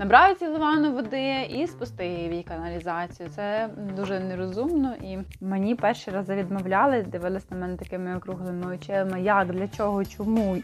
набрав 0.00 0.38
цілу 0.38 0.58
ванну 0.58 0.92
води 0.92 1.48
і 1.50 1.66
спустив 1.66 2.30
її 2.30 2.42
каналізацію. 2.42 3.28
Це 3.36 3.70
дуже 3.96 4.20
нерозумно. 4.20 4.94
І 5.02 5.18
мені 5.40 5.74
перші 5.74 6.10
рази 6.10 6.34
відмовляли, 6.34 7.02
дивились 7.02 7.50
на 7.50 7.56
мене 7.56 7.76
такими 7.76 8.16
округлими 8.16 8.74
очима. 8.74 9.18
Як, 9.18 9.52
для 9.52 9.68
чого, 9.68 10.04
чому? 10.04 10.62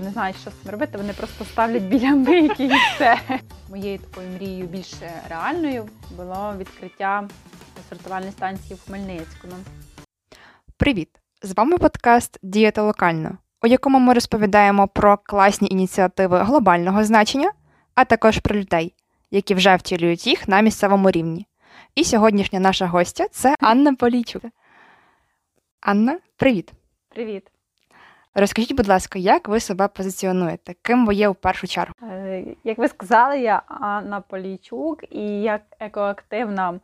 Не 0.00 0.10
знають, 0.10 0.36
що 0.36 0.50
з 0.50 0.54
цим 0.54 0.70
робити. 0.70 0.98
Вони 0.98 1.12
просто 1.12 1.44
ставлять 1.44 1.82
біля 1.82 2.10
мийки 2.10 2.64
і 2.64 2.68
все. 2.68 3.18
Моєю 3.70 3.98
такою 3.98 4.28
мрією 4.28 4.66
більш 4.66 4.94
реальною 5.30 5.88
було 6.16 6.54
відкриття 6.58 7.28
сортувальної 7.88 8.32
станції 8.32 8.74
в 8.74 8.86
Хмельницькому. 8.86 9.54
Привіт! 10.76 11.08
З 11.42 11.56
вами 11.56 11.78
подкаст 11.78 12.38
Діяти 12.42 12.80
локально, 12.80 13.38
у 13.62 13.66
якому 13.66 13.98
ми 13.98 14.14
розповідаємо 14.14 14.88
про 14.88 15.16
класні 15.16 15.68
ініціативи 15.70 16.38
глобального 16.38 17.04
значення, 17.04 17.50
а 17.94 18.04
також 18.04 18.38
про 18.38 18.56
людей, 18.56 18.94
які 19.30 19.54
вже 19.54 19.76
втілюють 19.76 20.26
їх 20.26 20.48
на 20.48 20.60
місцевому 20.60 21.10
рівні. 21.10 21.46
І 21.94 22.04
сьогоднішня 22.04 22.60
наша 22.60 22.86
гостя 22.86 23.26
це 23.30 23.54
Анна 23.60 23.94
Полійчук. 23.94 24.42
Анна, 25.80 26.18
привіт! 26.36 26.72
Привіт! 27.08 27.48
Розкажіть, 28.34 28.76
будь 28.76 28.88
ласка, 28.88 29.18
як 29.18 29.48
ви 29.48 29.60
себе 29.60 29.88
позиціонуєте? 29.88 30.74
Ким 30.82 31.06
ви 31.06 31.14
є 31.14 31.28
в 31.28 31.34
першу 31.34 31.66
чергу? 31.66 31.94
Е, 32.02 32.44
Як 32.64 32.78
ви 32.78 32.88
сказали, 32.88 33.40
я 33.40 33.62
Анна 33.68 34.20
Полійчук 34.20 35.04
і 35.10 35.42
як 35.42 35.62
екоактивна 35.80 36.80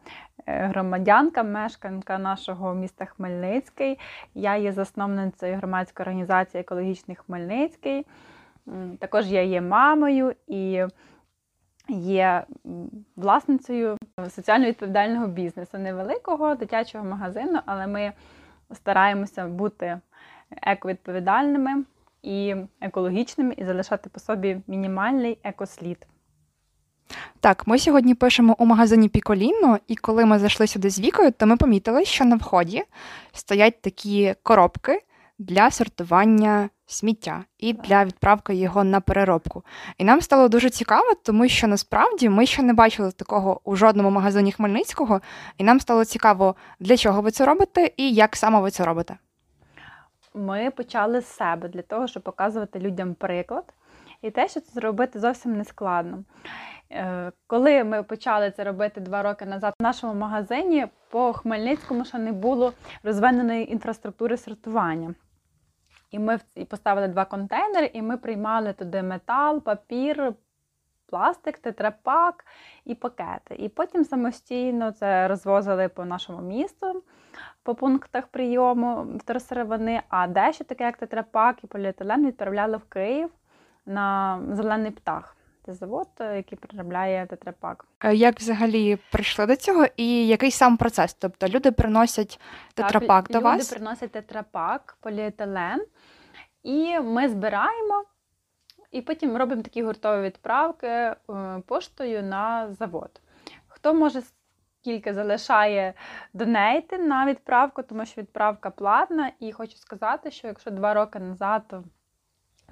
е, 0.46 0.66
громадянка, 0.66 1.42
мешканка 1.42 2.18
нашого 2.18 2.74
міста 2.74 3.04
Хмельницький. 3.04 3.98
Я 4.34 4.56
є 4.56 4.72
засновницею 4.72 5.56
громадської 5.56 6.04
організації 6.04 6.60
Екологічний 6.60 7.16
Хмельницький. 7.16 8.06
Також 8.98 9.32
я 9.32 9.42
є 9.42 9.60
мамою 9.60 10.34
і 10.46 10.84
є 11.88 12.44
власницею 13.16 13.96
соціально 14.28 14.66
відповідального 14.66 15.26
бізнесу, 15.26 15.78
невеликого 15.78 16.54
дитячого 16.54 17.04
магазину, 17.04 17.58
але 17.66 17.86
ми 17.86 18.12
стараємося 18.72 19.46
бути 19.46 20.00
ековідповідальними 20.62 21.84
і 22.22 22.54
екологічними, 22.80 23.54
і 23.56 23.64
залишати 23.64 24.10
по 24.10 24.20
собі 24.20 24.60
мінімальний 24.66 25.38
екослід. 25.42 26.06
Так, 27.40 27.66
ми 27.66 27.78
сьогодні 27.78 28.14
пишемо 28.14 28.56
у 28.58 28.64
магазині 28.64 29.08
Піколіно, 29.08 29.78
і 29.86 29.96
коли 29.96 30.24
ми 30.24 30.38
зайшли 30.38 30.66
сюди 30.66 30.90
з 30.90 31.00
вікою, 31.00 31.32
то 31.32 31.46
ми 31.46 31.56
помітили, 31.56 32.04
що 32.04 32.24
на 32.24 32.36
вході 32.36 32.84
стоять 33.32 33.82
такі 33.82 34.34
коробки 34.42 35.02
для 35.38 35.70
сортування 35.70 36.68
сміття 36.88 37.44
і 37.58 37.72
для 37.72 38.04
відправки 38.04 38.54
його 38.54 38.84
на 38.84 39.00
переробку. 39.00 39.62
І 39.98 40.04
нам 40.04 40.20
стало 40.20 40.48
дуже 40.48 40.70
цікаво, 40.70 41.14
тому 41.22 41.48
що 41.48 41.66
насправді 41.66 42.28
ми 42.28 42.46
ще 42.46 42.62
не 42.62 42.72
бачили 42.72 43.12
такого 43.12 43.60
у 43.64 43.76
жодному 43.76 44.10
магазині 44.10 44.52
Хмельницького, 44.52 45.20
і 45.58 45.64
нам 45.64 45.80
стало 45.80 46.04
цікаво, 46.04 46.54
для 46.80 46.96
чого 46.96 47.20
ви 47.20 47.30
це 47.30 47.46
робите 47.46 47.90
і 47.96 48.12
як 48.12 48.36
саме 48.36 48.60
ви 48.60 48.70
це 48.70 48.84
робите. 48.84 49.16
Ми 50.34 50.70
почали 50.70 51.20
з 51.20 51.26
себе 51.26 51.68
для 51.68 51.82
того, 51.82 52.06
щоб 52.06 52.22
показувати 52.22 52.78
людям 52.78 53.14
приклад. 53.14 53.64
І 54.22 54.30
те, 54.30 54.48
що 54.48 54.60
це 54.60 54.72
зробити 54.72 55.20
зовсім 55.20 55.56
не 55.56 55.64
складно. 55.64 56.24
Е, 56.92 57.32
Коли 57.46 57.84
ми 57.84 58.02
почали 58.02 58.50
це 58.50 58.64
робити 58.64 59.00
два 59.00 59.22
роки 59.22 59.46
назад 59.46 59.74
в 59.80 59.82
нашому 59.82 60.14
магазині, 60.14 60.86
по 61.10 61.32
Хмельницькому 61.32 62.04
ще 62.04 62.18
не 62.18 62.32
було 62.32 62.72
розвиненої 63.02 63.72
інфраструктури 63.72 64.36
сортування. 64.36 65.14
І 66.10 66.18
ми 66.18 66.38
поставили 66.68 67.08
два 67.08 67.24
контейнери, 67.24 67.90
і 67.92 68.02
ми 68.02 68.16
приймали 68.16 68.72
туди 68.72 69.02
метал, 69.02 69.60
папір, 69.60 70.32
пластик, 71.06 71.58
тетрапак 71.58 72.46
і 72.84 72.94
пакети. 72.94 73.54
І 73.58 73.68
потім 73.68 74.04
самостійно 74.04 74.92
це 74.92 75.28
розвозили 75.28 75.88
по 75.88 76.04
нашому 76.04 76.42
місту, 76.42 77.02
по 77.62 77.74
пунктах 77.74 78.26
прийому 78.26 79.06
вторсировини, 79.18 80.02
а 80.08 80.26
дещо 80.26 80.64
таке, 80.64 80.84
як 80.84 80.96
тетрапак 80.96 81.64
і 81.64 81.66
поліетилен, 81.66 82.26
відправляли 82.26 82.76
в 82.76 82.84
Київ 82.84 83.30
на 83.86 84.40
зелений 84.52 84.90
птах. 84.90 85.37
Це 85.68 85.74
завод, 85.74 86.08
який 86.20 86.58
переробляє 86.58 87.26
тетрапак. 87.26 87.84
Е, 88.04 88.14
Як 88.14 88.40
взагалі 88.40 88.98
прийшли 89.12 89.46
до 89.46 89.56
цього, 89.56 89.86
і 89.96 90.26
який 90.26 90.50
сам 90.50 90.76
процес? 90.76 91.14
Тобто 91.14 91.48
люди 91.48 91.72
приносять 91.72 92.40
тетрапак 92.74 93.28
Так, 93.28 93.32
до 93.32 93.38
люди 93.38 93.58
вас? 93.58 93.70
приносять 93.70 94.12
тетрапак, 94.12 94.96
поліетилен, 95.00 95.86
і 96.62 97.00
ми 97.00 97.28
збираємо, 97.28 98.04
і 98.90 99.02
потім 99.02 99.36
робимо 99.36 99.62
такі 99.62 99.82
гуртові 99.82 100.22
відправки 100.22 100.86
е, 100.86 101.16
поштою 101.66 102.22
на 102.22 102.74
завод. 102.74 103.20
Хто 103.66 103.94
може 103.94 104.22
скільки 104.80 105.14
залишає 105.14 105.94
донейти 106.32 106.98
на 106.98 107.26
відправку, 107.26 107.82
тому 107.82 108.06
що 108.06 108.20
відправка 108.20 108.70
платна. 108.70 109.32
І 109.40 109.52
хочу 109.52 109.76
сказати, 109.76 110.30
що 110.30 110.46
якщо 110.46 110.70
два 110.70 110.94
роки 110.94 111.18
назад 111.18 111.74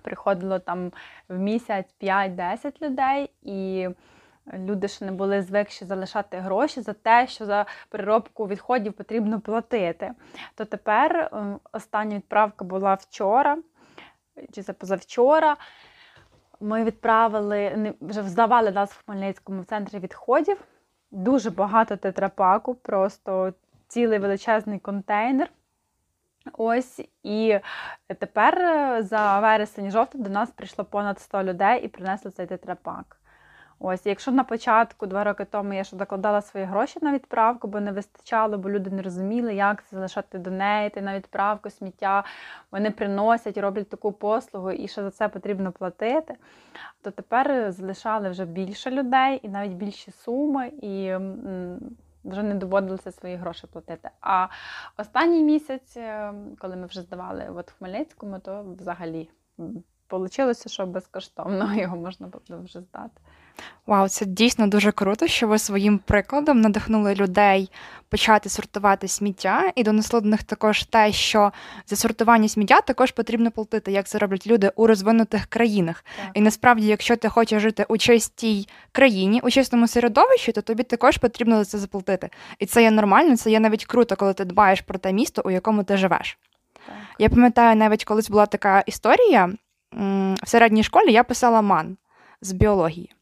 приходило 0.06 0.58
там 0.58 0.92
в 1.28 1.38
місяць 1.38 1.94
5-10 2.02 2.82
людей, 2.82 3.30
і 3.42 3.88
люди 4.54 4.88
ще 4.88 5.04
не 5.04 5.12
були 5.12 5.42
звикші 5.42 5.84
залишати 5.84 6.36
гроші 6.38 6.80
за 6.80 6.92
те, 6.92 7.26
що 7.26 7.46
за 7.46 7.66
переробку 7.88 8.46
відходів 8.46 8.92
потрібно 8.92 9.40
платити. 9.40 10.12
То 10.54 10.64
тепер 10.64 11.16
е, 11.16 11.58
остання 11.72 12.16
відправка 12.16 12.64
була 12.64 12.94
вчора, 12.94 13.58
чи 14.52 14.62
це 14.62 14.72
позавчора. 14.72 15.56
Ми 16.60 16.84
відправили, 16.84 17.94
вже 18.00 18.22
здавали 18.22 18.70
нас 18.70 18.92
в 18.92 19.04
Хмельницькому 19.04 19.62
в 19.62 19.64
центрі 19.64 19.98
відходів. 19.98 20.64
Дуже 21.10 21.50
багато 21.50 21.96
тетрапаку, 21.96 22.74
просто 22.74 23.52
цілий 23.88 24.18
величезний 24.18 24.78
контейнер. 24.78 25.50
Ось 26.52 27.00
і 27.22 27.58
тепер 28.18 28.58
е, 28.58 29.02
за 29.02 29.40
вересень-жовтень 29.40 30.22
до 30.22 30.30
нас 30.30 30.50
прийшло 30.50 30.84
понад 30.84 31.20
100 31.20 31.42
людей 31.42 31.84
і 31.84 31.88
принесли 31.88 32.30
цей 32.30 32.46
тетрапак. 32.46 33.16
Ось, 33.78 34.06
якщо 34.06 34.32
на 34.32 34.44
початку, 34.44 35.06
два 35.06 35.24
роки 35.24 35.44
тому, 35.44 35.72
я 35.72 35.84
ще 35.84 35.96
докладала 35.96 36.42
свої 36.42 36.66
гроші 36.66 36.98
на 37.02 37.12
відправку, 37.12 37.68
бо 37.68 37.80
не 37.80 37.92
вистачало, 37.92 38.58
бо 38.58 38.70
люди 38.70 38.90
не 38.90 39.02
розуміли, 39.02 39.54
як 39.54 39.84
це 39.84 39.96
залишати 39.96 40.38
донейти 40.38 41.00
на 41.00 41.16
відправку 41.16 41.70
сміття. 41.70 42.24
Вони 42.72 42.90
приносять, 42.90 43.58
роблять 43.58 43.88
таку 43.88 44.12
послугу, 44.12 44.70
і 44.70 44.88
що 44.88 45.02
за 45.02 45.10
це 45.10 45.28
потрібно 45.28 45.72
платити. 45.72 46.34
То 47.02 47.10
тепер 47.10 47.72
залишали 47.72 48.30
вже 48.30 48.44
більше 48.44 48.90
людей 48.90 49.40
і 49.42 49.48
навіть 49.48 49.72
більші 49.72 50.10
суми, 50.10 50.66
і 50.82 51.14
вже 52.26 52.42
не 52.42 52.54
доводилося 52.54 53.12
свої 53.12 53.36
гроші 53.36 53.66
платити. 53.66 54.10
А 54.20 54.48
останній 54.96 55.42
місяць, 55.42 55.96
е, 55.96 56.34
коли 56.58 56.76
ми 56.76 56.86
вже 56.86 57.02
здавали 57.02 57.48
от 57.56 57.70
в 57.70 57.78
Хмельницькому, 57.78 58.38
то 58.38 58.74
взагалі 58.78 59.30
вийшло, 60.10 60.54
що 60.54 60.86
безкоштовно 60.86 61.74
його 61.80 61.96
можна 61.96 62.26
було 62.26 62.62
вже 62.62 62.80
здати. 62.80 63.20
Вау, 63.86 64.08
це 64.08 64.26
дійсно 64.26 64.66
дуже 64.66 64.92
круто, 64.92 65.26
що 65.26 65.48
ви 65.48 65.58
своїм 65.58 65.98
прикладом 65.98 66.60
надихнули 66.60 67.14
людей 67.14 67.70
почати 68.08 68.48
сортувати 68.48 69.08
сміття, 69.08 69.72
і 69.74 69.82
донесли 69.82 70.20
до 70.20 70.28
них 70.28 70.42
також 70.42 70.84
те, 70.84 71.12
що 71.12 71.52
за 71.86 71.96
сортування 71.96 72.48
сміття 72.48 72.80
також 72.80 73.10
потрібно 73.10 73.50
платити, 73.50 73.92
як 73.92 74.06
це 74.06 74.18
роблять 74.18 74.46
люди 74.46 74.70
у 74.76 74.86
розвинутих 74.86 75.46
країнах. 75.46 76.04
Так. 76.16 76.30
І 76.34 76.40
насправді, 76.40 76.86
якщо 76.86 77.16
ти 77.16 77.28
хочеш 77.28 77.62
жити 77.62 77.86
у 77.88 77.98
чистій 77.98 78.68
країні, 78.92 79.40
у 79.44 79.50
чистому 79.50 79.88
середовищі, 79.88 80.52
то 80.52 80.62
тобі 80.62 80.82
також 80.82 81.18
потрібно 81.18 81.56
за 81.56 81.64
це 81.64 81.78
заплатити. 81.78 82.30
І 82.58 82.66
це 82.66 82.82
є 82.82 82.90
нормально, 82.90 83.36
це 83.36 83.50
є 83.50 83.60
навіть 83.60 83.84
круто, 83.84 84.16
коли 84.16 84.34
ти 84.34 84.44
дбаєш 84.44 84.80
про 84.80 84.98
те 84.98 85.12
місто, 85.12 85.42
у 85.44 85.50
якому 85.50 85.84
ти 85.84 85.96
живеш. 85.96 86.38
Так. 86.86 86.94
Я 87.18 87.28
пам'ятаю, 87.28 87.76
навіть 87.76 88.04
колись 88.04 88.30
була 88.30 88.46
така 88.46 88.80
історія 88.86 89.50
в 89.92 90.48
середній 90.48 90.82
школі 90.82 91.12
я 91.12 91.24
писала 91.24 91.62
ман 91.62 91.96
з 92.40 92.52
біології. 92.52 93.15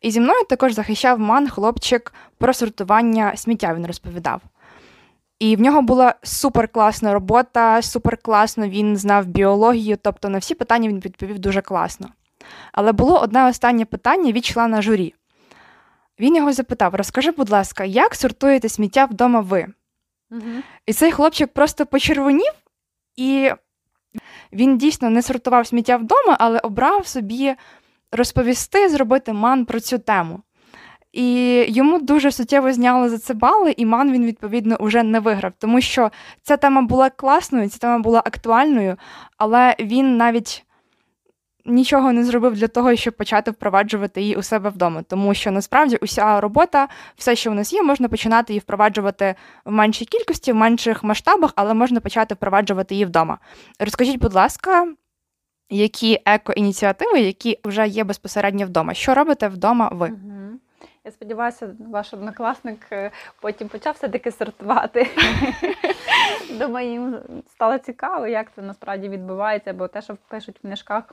І 0.00 0.10
зі 0.10 0.20
мною 0.20 0.44
також 0.48 0.72
захищав 0.72 1.18
ман 1.18 1.48
хлопчик 1.48 2.14
про 2.38 2.52
сортування 2.52 3.36
сміття, 3.36 3.74
він 3.74 3.86
розповідав. 3.86 4.40
І 5.38 5.56
в 5.56 5.60
нього 5.60 5.82
була 5.82 6.14
суперкласна 6.22 7.14
робота, 7.14 7.82
суперкласно 7.82 8.68
він 8.68 8.96
знав 8.96 9.26
біологію, 9.26 9.98
тобто 10.02 10.28
на 10.28 10.38
всі 10.38 10.54
питання 10.54 10.88
він 10.88 11.00
відповів 11.00 11.38
дуже 11.38 11.60
класно. 11.60 12.08
Але 12.72 12.92
було 12.92 13.20
одне 13.20 13.48
останнє 13.48 13.84
питання 13.84 14.32
від 14.32 14.44
члена 14.44 14.82
журі. 14.82 15.14
Він 16.20 16.36
його 16.36 16.52
запитав: 16.52 16.94
Розкажи, 16.94 17.30
будь 17.30 17.50
ласка, 17.50 17.84
як 17.84 18.14
сортуєте 18.14 18.68
сміття 18.68 19.04
вдома 19.04 19.40
ви? 19.40 19.66
Мгм. 20.30 20.62
І 20.86 20.92
цей 20.92 21.12
хлопчик 21.12 21.52
просто 21.52 21.86
почервонів, 21.86 22.52
і 23.16 23.50
він 24.52 24.78
дійсно 24.78 25.10
не 25.10 25.22
сортував 25.22 25.66
сміття 25.66 25.96
вдома, 25.96 26.36
але 26.40 26.58
обрав 26.58 27.06
собі 27.06 27.54
розповісти, 28.12 28.88
зробити 28.88 29.32
ман 29.32 29.64
про 29.64 29.80
цю 29.80 29.98
тему. 29.98 30.40
І 31.12 31.64
йому 31.68 32.00
дуже 32.00 32.32
суттєво 32.32 32.72
зняли 32.72 33.08
за 33.08 33.18
це 33.18 33.34
бали, 33.34 33.74
і 33.76 33.86
ман 33.86 34.12
він, 34.12 34.26
відповідно, 34.26 34.76
вже 34.80 35.02
не 35.02 35.20
виграв, 35.20 35.52
тому 35.58 35.80
що 35.80 36.10
ця 36.42 36.56
тема 36.56 36.82
була 36.82 37.10
класною, 37.10 37.68
ця 37.68 37.78
тема 37.78 37.98
була 37.98 38.18
актуальною, 38.18 38.96
але 39.36 39.76
він 39.80 40.16
навіть 40.16 40.64
нічого 41.68 42.12
не 42.12 42.24
зробив 42.24 42.54
для 42.54 42.68
того, 42.68 42.96
щоб 42.96 43.16
почати 43.16 43.50
впроваджувати 43.50 44.20
її 44.20 44.36
у 44.36 44.42
себе 44.42 44.70
вдома. 44.70 45.02
Тому 45.02 45.34
що 45.34 45.50
насправді 45.50 45.96
уся 45.96 46.40
робота, 46.40 46.88
все, 47.16 47.36
що 47.36 47.50
у 47.50 47.54
нас 47.54 47.72
є, 47.72 47.82
можна 47.82 48.08
починати 48.08 48.52
її 48.52 48.60
впроваджувати 48.60 49.34
в 49.64 49.72
меншій 49.72 50.04
кількості, 50.04 50.52
в 50.52 50.56
менших 50.56 51.04
масштабах, 51.04 51.52
але 51.56 51.74
можна 51.74 52.00
почати 52.00 52.34
впроваджувати 52.34 52.94
її 52.94 53.04
вдома. 53.04 53.38
Розкажіть, 53.80 54.18
будь 54.18 54.34
ласка, 54.34 54.86
які 55.70 56.22
еко-ініціативи, 56.26 57.20
які 57.20 57.58
вже 57.64 57.88
є 57.88 58.04
безпосередньо 58.04 58.66
вдома? 58.66 58.94
Що 58.94 59.14
робите 59.14 59.48
вдома 59.48 59.88
ви? 59.92 60.12
Я 61.08 61.12
сподіваюся, 61.12 61.76
ваш 61.90 62.14
однокласник 62.14 62.86
е, 62.92 63.10
потім 63.40 63.68
почав 63.68 63.94
все-таки 63.94 64.30
сортувати. 64.30 65.06
Думаю, 66.58 66.90
їм 66.90 67.18
стало 67.48 67.78
цікаво, 67.78 68.26
як 68.26 68.52
це 68.54 68.62
насправді 68.62 69.08
відбувається, 69.08 69.72
бо 69.72 69.88
те, 69.88 70.02
що 70.02 70.16
пишуть 70.28 70.58
в 70.58 70.60
книжках, 70.60 71.04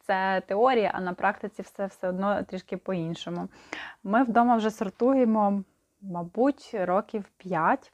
це 0.00 0.42
теорія, 0.46 0.90
а 0.94 1.00
на 1.00 1.12
практиці 1.12 1.62
все 1.62 1.86
все 1.86 2.08
одно 2.08 2.42
трішки 2.42 2.76
по-іншому. 2.76 3.48
Ми 4.04 4.24
вдома 4.24 4.56
вже 4.56 4.70
сортуємо, 4.70 5.62
мабуть, 6.02 6.70
років 6.74 7.24
5. 7.36 7.92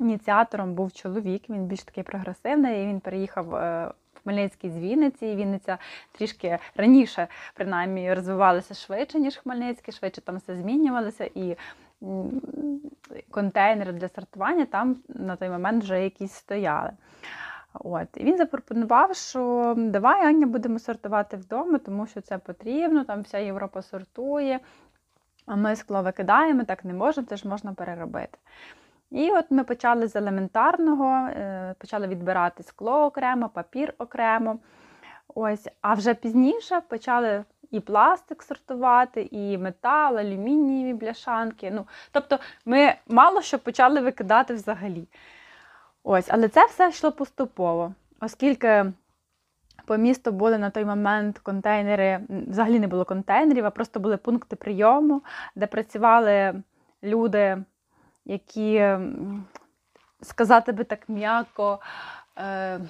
Ініціатором 0.00 0.74
був 0.74 0.92
чоловік, 0.92 1.50
він 1.50 1.66
більш 1.66 1.82
такий 1.82 2.04
прогресивний, 2.04 2.84
і 2.84 2.86
він 2.86 3.00
переїхав 3.00 3.54
е, 3.54 3.92
Хмельницький 4.24 4.70
з 4.70 4.78
Вінниці. 4.78 5.26
і 5.26 5.36
Вінниця 5.36 5.78
трішки 6.12 6.58
раніше, 6.76 7.28
принаймні, 7.54 8.14
розвивалася 8.14 8.74
швидше, 8.74 9.18
ніж 9.18 9.36
Хмельницький, 9.36 9.94
швидше 9.94 10.20
там 10.20 10.36
все 10.36 10.56
змінювалося. 10.56 11.30
І 11.34 11.56
контейнери 13.30 13.92
для 13.92 14.08
сортування 14.08 14.64
там 14.64 14.96
на 15.08 15.36
той 15.36 15.50
момент 15.50 15.84
вже 15.84 16.04
якісь 16.04 16.32
стояли. 16.32 16.90
От. 17.74 18.08
І 18.14 18.24
він 18.24 18.36
запропонував, 18.36 19.16
що 19.16 19.74
давай, 19.76 20.26
Аня, 20.26 20.46
будемо 20.46 20.78
сортувати 20.78 21.36
вдома, 21.36 21.78
тому 21.78 22.06
що 22.06 22.20
це 22.20 22.38
потрібно, 22.38 23.04
там 23.04 23.22
вся 23.22 23.38
Європа 23.38 23.82
сортує, 23.82 24.60
а 25.46 25.56
ми 25.56 25.76
скло 25.76 26.02
викидаємо, 26.02 26.64
так 26.64 26.84
не 26.84 26.94
можна, 26.94 27.24
це 27.24 27.36
ж 27.36 27.48
можна 27.48 27.72
переробити. 27.72 28.38
І 29.10 29.30
от 29.30 29.50
ми 29.50 29.64
почали 29.64 30.08
з 30.08 30.16
елементарного, 30.16 31.28
е, 31.28 31.74
почали 31.78 32.06
відбирати 32.06 32.62
скло 32.62 33.04
окремо, 33.04 33.48
папір 33.48 33.94
окремо. 33.98 34.58
Ось, 35.34 35.68
а 35.80 35.94
вже 35.94 36.14
пізніше 36.14 36.80
почали 36.88 37.44
і 37.70 37.80
пластик 37.80 38.42
сортувати, 38.42 39.28
і 39.30 39.58
метал, 39.58 40.18
алюмінієві 40.18 40.94
бляшанки. 40.94 41.70
Ну, 41.70 41.86
тобто 42.12 42.38
ми 42.64 42.94
мало 43.08 43.42
що 43.42 43.58
почали 43.58 44.00
викидати 44.00 44.54
взагалі. 44.54 45.08
Ось, 46.04 46.26
але 46.28 46.48
це 46.48 46.66
все 46.66 46.88
йшло 46.88 47.12
поступово, 47.12 47.94
оскільки 48.20 48.92
по 49.86 49.96
місту 49.96 50.32
були 50.32 50.58
на 50.58 50.70
той 50.70 50.84
момент 50.84 51.38
контейнери, 51.38 52.20
взагалі 52.28 52.80
не 52.80 52.86
було 52.86 53.04
контейнерів, 53.04 53.66
а 53.66 53.70
просто 53.70 54.00
були 54.00 54.16
пункти 54.16 54.56
прийому, 54.56 55.22
де 55.56 55.66
працювали 55.66 56.62
люди, 57.02 57.64
які, 58.24 58.96
сказати 60.22 60.72
би 60.72 60.84
так 60.84 61.08
м'яко, 61.08 61.80
е, 62.38 62.80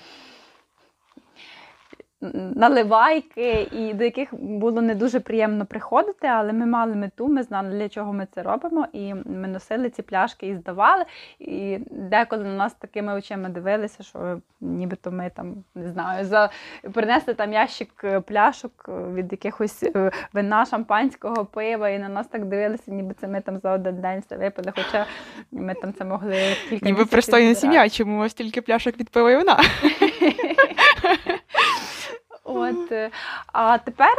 наливайки, 2.32 3.68
і 3.72 3.94
до 3.94 4.04
яких 4.04 4.34
було 4.34 4.82
не 4.82 4.94
дуже 4.94 5.20
приємно 5.20 5.66
приходити, 5.66 6.26
але 6.26 6.52
ми 6.52 6.66
мали 6.66 6.94
мету, 6.94 7.28
ми 7.28 7.42
знали, 7.42 7.70
для 7.70 7.88
чого 7.88 8.12
ми 8.12 8.26
це 8.34 8.42
робимо, 8.42 8.86
і 8.92 9.14
ми 9.14 9.48
носили 9.48 9.90
ці 9.90 10.02
пляшки 10.02 10.46
і 10.46 10.56
здавали. 10.56 11.04
І 11.38 11.78
деколи 11.90 12.44
на 12.44 12.54
нас 12.54 12.74
такими 12.74 13.14
очима 13.14 13.48
дивилися, 13.48 14.02
що 14.02 14.40
нібито 14.60 15.10
ми 15.10 15.30
там 15.36 15.54
не 15.74 15.88
знаю, 15.88 16.24
за 16.24 16.50
принесли 16.92 17.34
там 17.34 17.52
ящик 17.52 17.90
е, 18.04 18.20
пляшок 18.20 18.88
від 18.88 19.32
якихось 19.32 19.82
е, 19.82 20.10
вина, 20.32 20.66
шампанського 20.66 21.44
пива, 21.44 21.88
і 21.88 21.98
на 21.98 22.08
нас 22.08 22.26
так 22.26 22.44
дивилися, 22.44 22.90
ніби 22.90 23.14
це 23.20 23.28
ми 23.28 23.40
там 23.40 23.58
за 23.58 23.72
один 23.72 24.00
день 24.00 24.20
все 24.26 24.36
випили. 24.36 24.72
Хоча 24.76 25.06
ми 25.52 25.74
там 25.74 25.92
це 25.92 26.04
могли 26.04 26.36
кілька 26.68 26.86
Ніби 26.86 27.06
пристойна 27.06 27.54
сім'я, 27.54 27.88
чому 27.88 28.16
у 28.16 28.18
вас 28.18 28.34
тільки 28.34 28.62
пляшок 28.62 28.98
від 28.98 29.10
пива 29.10 29.30
і 29.30 29.36
вина? 29.36 29.58
От, 32.54 32.92
е, 32.92 33.10
а 33.46 33.78
тепер 33.78 34.14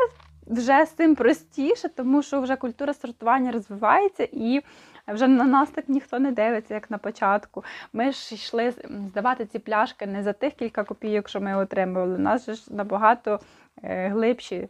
вже 0.48 0.86
з 0.86 0.92
цим 0.92 1.16
простіше, 1.16 1.90
тому 1.90 2.24
що 2.24 2.42
вже 2.42 2.56
культура 2.56 2.94
сортування 2.94 3.52
розвивається 3.52 4.28
і 4.32 4.62
вже 5.08 5.28
на 5.28 5.44
нас 5.44 5.70
так 5.70 5.90
ніхто 5.90 6.20
не 6.20 6.32
дивиться, 6.32 6.74
як 6.74 6.92
на 6.92 6.98
початку. 6.98 7.64
Ми 7.94 8.12
ж 8.12 8.36
йшли 8.36 8.74
здавати 9.10 9.46
ці 9.46 9.60
пляшки 9.60 10.06
не 10.06 10.24
за 10.24 10.34
тих 10.34 10.54
кілька 10.54 10.84
копійок, 10.84 11.30
що 11.30 11.42
ми 11.42 11.56
отримували. 11.56 12.16
У 12.16 12.20
нас 12.20 12.50
ж 12.50 12.74
набагато 12.74 13.40
е, 13.84 14.08
глибші 14.08 14.70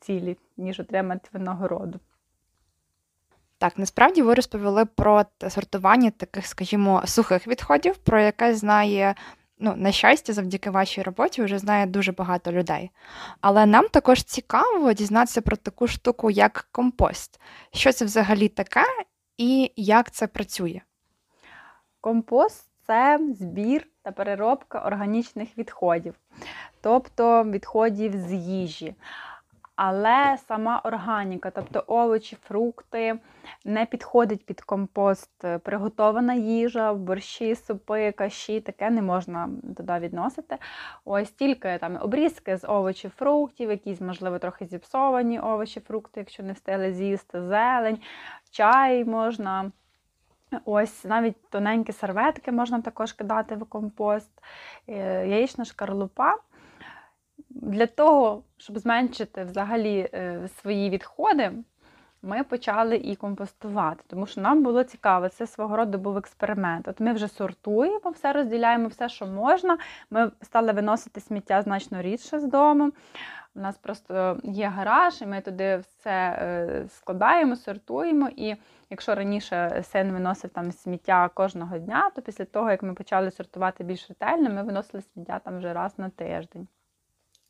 цілі, 0.00 0.36
ніж 0.56 0.80
отримати 0.80 1.28
винагороду. 1.32 2.00
Так, 3.58 3.78
насправді 3.78 4.22
ви 4.22 4.34
розповіли 4.34 4.84
про 4.84 5.24
сортування 5.48 6.10
таких, 6.10 6.46
скажімо, 6.46 7.02
сухих 7.04 7.46
відходів, 7.46 7.96
про 7.96 8.20
яке 8.20 8.54
знає, 8.54 9.14
ну, 9.64 9.74
на 9.76 9.92
щастя, 9.92 10.32
завдяки 10.32 10.70
вашій 10.70 11.02
роботі 11.02 11.42
вже 11.42 11.58
знає 11.58 11.86
дуже 11.86 12.12
багато 12.12 12.52
людей. 12.52 12.90
Але 13.40 13.66
нам 13.66 13.88
також 13.88 14.22
цікаво 14.22 14.92
дізнатися 14.92 15.40
про 15.40 15.56
таку 15.56 15.86
штуку, 15.86 16.30
як 16.30 16.68
компост. 16.72 17.40
Що 17.72 17.92
це 17.92 18.04
взагалі 18.04 18.48
таке 18.48 18.84
і 19.38 19.72
як 19.76 20.10
це 20.10 20.26
працює? 20.26 20.80
Компост 22.00 22.68
це 22.86 23.20
збір 23.38 23.86
та 24.02 24.12
переробка 24.12 24.78
органічних 24.78 25.58
відходів, 25.58 26.14
тобто 26.80 27.44
відходів 27.44 28.12
з 28.16 28.32
їжі. 28.32 28.94
Але 29.76 30.36
сама 30.48 30.80
органіка, 30.84 31.50
тобто 31.50 31.84
овочі, 31.86 32.36
фрукти, 32.36 33.18
не 33.64 33.86
підходить 33.86 34.46
під 34.46 34.60
компост. 34.60 35.44
Приготована 35.62 36.34
їжа, 36.34 36.94
борщі, 36.94 37.54
супи, 37.54 38.12
каші, 38.12 38.60
таке 38.60 38.90
не 38.90 39.02
можна 39.02 39.48
туди 39.76 39.98
відносити. 39.98 40.56
Ось 41.04 41.30
тільки 41.30 41.78
там 41.78 41.98
обрізки 42.02 42.56
з 42.56 42.66
овочів, 42.66 43.10
фруктів, 43.16 43.70
якісь, 43.70 44.00
можливо, 44.00 44.38
трохи 44.38 44.66
зіпсовані 44.66 45.40
овочі, 45.40 45.80
фрукти, 45.80 46.20
якщо 46.20 46.42
не 46.42 46.52
встигли 46.52 46.92
з'їсти, 46.92 47.42
зелень, 47.42 47.98
чай 48.50 49.04
можна. 49.04 49.72
Ось 50.64 51.04
навіть 51.04 51.50
тоненькі 51.50 51.92
серветки 51.92 52.52
можна 52.52 52.80
також 52.80 53.12
кидати 53.12 53.56
в 53.56 53.64
компост, 53.64 54.30
Е, 54.88 55.26
яєчна 55.26 55.64
шкарлупа. 55.64 56.36
Для 57.64 57.86
того, 57.86 58.42
щоб 58.56 58.78
зменшити 58.78 59.44
взагалі 59.44 60.08
е, 60.14 60.48
свої 60.48 60.90
відходи, 60.90 61.52
ми 62.22 62.44
почали 62.44 62.96
і 62.96 63.16
компостувати, 63.16 64.04
тому 64.06 64.26
що 64.26 64.40
нам 64.40 64.62
було 64.62 64.84
цікаво, 64.84 65.28
це 65.28 65.46
свого 65.46 65.76
роду 65.76 65.98
був 65.98 66.16
експеримент. 66.16 66.88
От 66.88 67.00
ми 67.00 67.12
вже 67.12 67.28
сортуємо, 67.28 68.10
все 68.10 68.32
розділяємо, 68.32 68.88
все, 68.88 69.08
що 69.08 69.26
можна. 69.26 69.78
Ми 70.10 70.30
стали 70.42 70.72
виносити 70.72 71.20
сміття 71.20 71.62
значно 71.62 72.02
рідше 72.02 72.40
з 72.40 72.44
дому. 72.44 72.92
У 73.54 73.60
нас 73.60 73.78
просто 73.78 74.38
є 74.44 74.68
гараж, 74.68 75.22
і 75.22 75.26
ми 75.26 75.40
туди 75.40 75.76
все 75.76 76.10
е, 76.10 76.84
складаємо, 76.88 77.56
сортуємо. 77.56 78.30
І 78.36 78.56
якщо 78.90 79.14
раніше 79.14 79.82
син 79.84 80.12
виносив 80.12 80.50
там 80.50 80.72
сміття 80.72 81.30
кожного 81.34 81.78
дня, 81.78 82.10
то 82.14 82.22
після 82.22 82.44
того, 82.44 82.70
як 82.70 82.82
ми 82.82 82.94
почали 82.94 83.30
сортувати 83.30 83.84
більш 83.84 84.08
ретельно, 84.08 84.50
ми 84.50 84.62
виносили 84.62 85.02
сміття 85.02 85.38
там 85.38 85.58
вже 85.58 85.72
раз 85.72 85.98
на 85.98 86.08
тиждень. 86.08 86.68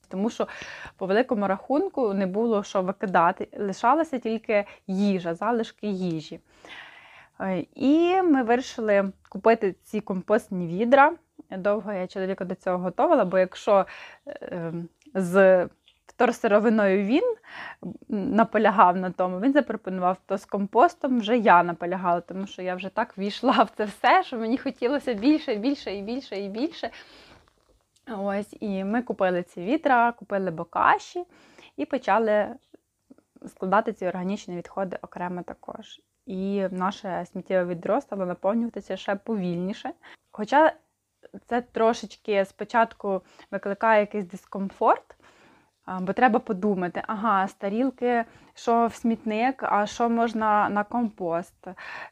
Тому 0.04 0.30
що 0.30 0.48
по 0.96 1.06
великому 1.06 1.46
рахунку 1.46 2.14
не 2.14 2.26
було 2.26 2.62
що 2.62 2.82
викидати, 2.82 3.48
лишалася 3.58 4.18
тільки 4.18 4.64
їжа, 4.86 5.34
залишки 5.34 5.86
їжі. 5.86 6.40
Е, 7.40 7.64
І 7.74 8.22
ми 8.22 8.42
вирішили 8.42 9.12
купити 9.28 9.74
ці 9.82 10.00
компостні 10.00 10.66
відра. 10.66 11.12
Довго 11.50 11.92
я 11.92 12.06
чоловіка 12.06 12.44
до 12.44 12.54
цього 12.54 12.78
готувала, 12.78 13.24
бо 13.24 13.38
якщо 13.38 13.86
е, 14.28 14.72
з 15.14 15.66
вторсировиною 16.06 17.04
він 17.04 17.34
наполягав 18.08 18.96
на 18.96 19.10
тому, 19.10 19.40
він 19.40 19.52
запропонував, 19.52 20.16
то 20.26 20.38
з 20.38 20.44
компостом 20.44 21.20
вже 21.20 21.38
я 21.38 21.62
наполягала, 21.62 22.20
тому 22.20 22.46
що 22.46 22.62
я 22.62 22.74
вже 22.74 22.88
так 22.88 23.18
війшла 23.18 23.62
в 23.62 23.70
це 23.76 23.84
все, 23.84 24.22
що 24.22 24.36
мені 24.36 24.58
хотілося 24.58 25.14
більше, 25.14 25.54
більше 25.54 25.94
і 25.94 26.02
більше 26.02 26.36
і 26.40 26.48
більше. 26.48 26.90
Ось, 28.06 28.56
і 28.60 28.84
ми 28.84 29.02
купили 29.02 29.42
ці 29.42 29.64
вітра, 29.64 30.12
купили 30.12 30.50
бокаші 30.50 31.24
і 31.76 31.84
почали 31.84 32.54
складати 33.46 33.92
ці 33.92 34.06
органічні 34.06 34.56
відходи 34.56 34.98
окремо 35.02 35.42
також. 35.42 36.00
І 36.26 36.66
наше 36.70 37.26
сміттєве 37.32 37.74
відро 37.74 38.00
стало 38.00 38.26
наповнюватися 38.26 38.96
ще 38.96 39.16
повільніше. 39.16 39.92
Хоча 40.32 40.72
це 41.46 41.60
трошечки 41.60 42.44
спочатку 42.44 43.22
викликає 43.50 44.00
якийсь 44.00 44.24
дискомфорт, 44.24 45.16
бо 46.00 46.12
треба 46.12 46.38
подумати, 46.38 47.02
ага, 47.06 47.48
з 47.48 47.54
тарілки, 47.54 48.24
що 48.54 48.86
в 48.86 48.94
смітник, 48.94 49.62
а 49.62 49.86
що 49.86 50.08
можна 50.08 50.68
на 50.68 50.84
компост. 50.84 51.66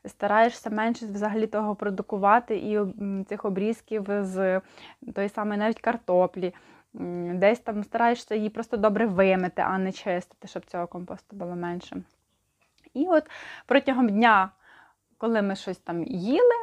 Стараєшся 0.05 0.71
менше 0.71 1.07
взагалі 1.07 1.47
того 1.47 1.75
продукувати 1.75 2.57
і 2.57 2.79
цих 3.25 3.45
обрізків 3.45 4.07
з 4.09 4.61
тої 5.15 5.29
самої 5.29 5.59
навіть 5.59 5.81
картоплі. 5.81 6.55
Десь 7.35 7.59
там 7.59 7.85
стараєшся 7.85 8.35
її 8.35 8.49
просто 8.49 8.77
добре 8.77 9.07
вимити, 9.07 9.63
а 9.63 9.79
не 9.79 9.93
чистити, 9.93 10.49
щоб 10.49 10.65
цього 10.67 10.87
компосту 10.87 11.37
було 11.37 11.57
менше. 11.57 12.03
І 12.95 13.07
от 13.09 13.31
протягом 13.67 14.09
дня, 14.09 14.51
коли 15.19 15.43
ми 15.43 15.57
щось 15.57 15.79
там 15.79 16.05
їли, 16.05 16.62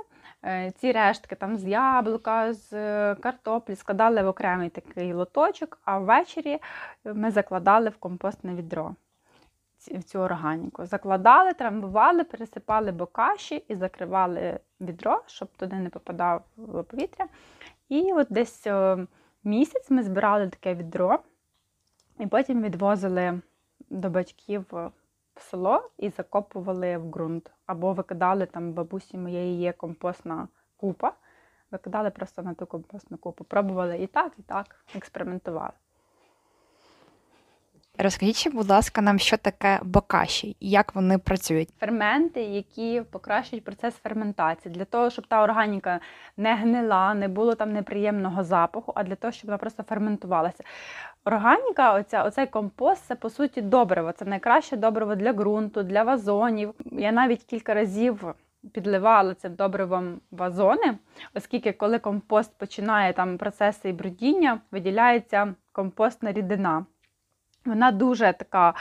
ці 0.75 0.91
рештки 0.91 1.35
там 1.35 1.57
з 1.57 1.63
яблука, 1.63 2.53
з 2.53 2.73
е, 2.73 3.15
картоплі 3.15 3.75
складали 3.75 4.23
в 4.23 4.27
окремий 4.27 4.69
такий 4.69 5.13
лоточок, 5.13 5.79
а 5.85 5.99
ввечері 5.99 6.59
ми 7.03 7.31
закладали 7.31 7.89
в 7.89 7.97
компостне 7.97 8.55
відро 8.55 8.95
в 9.87 10.03
цю 10.03 10.19
органіку. 10.19 10.85
Закладали, 10.85 11.53
трамбували, 11.53 12.23
пересипали 12.23 12.91
бокаші 12.91 13.55
і 13.67 13.75
закривали 13.75 14.59
відро, 14.81 15.21
щоб 15.27 15.49
туди 15.57 15.75
не 15.75 15.89
попадало 15.89 16.41
повітря. 16.89 17.27
І 17.89 18.13
от 18.13 18.27
десь 18.29 18.67
е, 18.67 19.07
місяць 19.43 19.89
ми 19.89 20.03
збирали 20.03 20.49
таке 20.49 20.75
відро, 20.75 21.19
і 22.19 22.27
потім 22.27 22.63
відвозили 22.63 23.41
до 23.89 24.09
батьків 24.09 24.65
в 25.35 25.41
село 25.41 25.89
і 25.97 26.09
закопували 26.09 26.97
в 26.97 27.05
ґрунт. 27.09 27.51
Або 27.69 27.93
викидали 27.93 28.45
там 28.45 28.73
бабусі 28.73 29.17
моєї 29.17 29.59
є 29.59 29.71
компостна 29.71 30.47
купа. 30.77 31.13
Викидали 31.71 32.09
просто 32.09 32.41
на 32.41 32.53
ту 32.53 32.65
компостну 32.65 33.17
купу. 33.17 33.43
Пробували 33.43 33.97
і 33.97 34.07
так, 34.07 34.33
і 34.37 34.41
так, 34.41 34.75
експериментували. 34.95 35.73
Розкажіть, 37.97 38.53
будь 38.53 38.69
ласка, 38.69 39.01
нам, 39.01 39.19
що 39.19 39.37
таке 39.37 39.79
бокаші 39.83 40.55
і 40.59 40.69
як 40.69 40.95
вони 40.95 41.17
працюють. 41.17 41.69
ферменти, 41.79 42.41
які 42.41 43.01
покращують 43.11 43.65
процес 43.65 43.95
ферментації, 43.95 44.75
для 44.75 44.85
того, 44.85 45.09
щоб 45.09 45.27
та 45.27 45.43
органіка 45.43 45.99
не 46.37 46.55
гнила, 46.55 47.13
не 47.13 47.27
було 47.27 47.55
там 47.55 47.73
неприємного 47.73 48.43
запаху, 48.43 48.93
а 48.95 49.03
для 49.03 49.15
того, 49.15 49.31
щоб 49.31 49.45
вона 49.45 49.57
просто 49.57 49.83
ферментувалася. 49.83 50.63
Органіка, 51.25 51.93
оця, 51.93 52.23
оцей 52.23 52.47
компост, 52.47 53.05
це 53.05 53.15
по 53.15 53.29
суті 53.29 53.61
добриво. 53.61 54.11
Це 54.11 54.25
найкраще 54.25 54.77
добриво 54.77 55.15
для 55.15 55.33
ґрунту, 55.33 55.83
для 55.83 56.03
вазонів. 56.03 56.73
Я 56.91 57.11
навіть 57.11 57.43
кілька 57.43 57.73
разів 57.73 58.35
підливала 58.71 59.33
цим 59.33 59.55
добривом 59.55 60.21
вазони, 60.31 60.97
оскільки 61.33 61.73
коли 61.73 61.99
компост 61.99 62.57
починає 62.57 63.13
там 63.13 63.37
процеси 63.37 63.91
брудіння, 63.91 64.61
виділяється 64.71 65.55
компостна 65.71 66.31
рідина. 66.31 66.85
Вона 67.65 67.91
дуже 67.91 68.33
така 68.33 68.73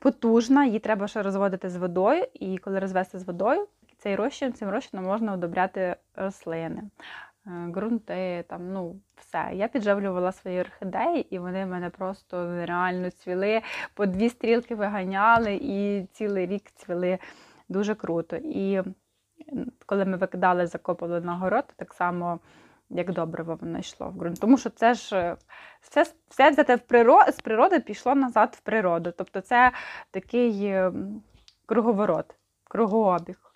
потужна, 0.00 0.64
її 0.64 0.78
треба 0.78 1.08
ще 1.08 1.22
розводити 1.22 1.68
з 1.68 1.76
водою, 1.76 2.26
і 2.34 2.58
коли 2.58 2.78
розвести 2.78 3.18
з 3.18 3.24
водою, 3.24 3.66
цей 3.98 4.16
розчин, 4.16 4.52
цим 4.52 4.68
розчином 4.68 5.06
можна 5.06 5.32
одобряти 5.32 5.96
рослини, 6.16 6.82
ґрунти, 7.48 8.44
там, 8.48 8.72
ну, 8.72 9.00
все. 9.16 9.50
Я 9.52 9.68
підживлювала 9.68 10.32
свої 10.32 10.60
орхідеї, 10.60 11.34
і 11.34 11.38
вони 11.38 11.66
мене 11.66 11.90
просто 11.90 12.44
нереально 12.44 13.10
цвіли, 13.10 13.62
по 13.94 14.06
дві 14.06 14.28
стрілки 14.28 14.74
виганяли, 14.74 15.58
і 15.62 16.06
цілий 16.12 16.46
рік 16.46 16.70
цвіли 16.74 17.18
дуже 17.68 17.94
круто. 17.94 18.36
І 18.36 18.82
коли 19.86 20.04
ми 20.04 20.16
викидали, 20.16 20.66
закопали 20.66 21.20
на 21.20 21.36
город, 21.36 21.64
так 21.76 21.94
само. 21.94 22.40
Як 22.90 23.12
добриво 23.12 23.58
воно 23.60 23.78
йшло 23.78 24.08
в 24.08 24.12
ґрунт. 24.12 24.40
Тому 24.40 24.58
що 24.58 24.70
це 24.70 24.94
ж 24.94 25.16
е, 25.16 25.36
все, 25.80 26.04
все 26.28 26.50
взяте 26.50 26.76
в 26.76 26.80
природу, 26.80 27.32
з 27.32 27.40
природи 27.40 27.80
пішло 27.80 28.14
назад 28.14 28.54
в 28.58 28.60
природу. 28.60 29.12
Тобто 29.18 29.40
це 29.40 29.72
такий 30.10 30.66
ем, 30.66 31.22
круговорот, 31.66 32.34
кругообіг. 32.64 33.47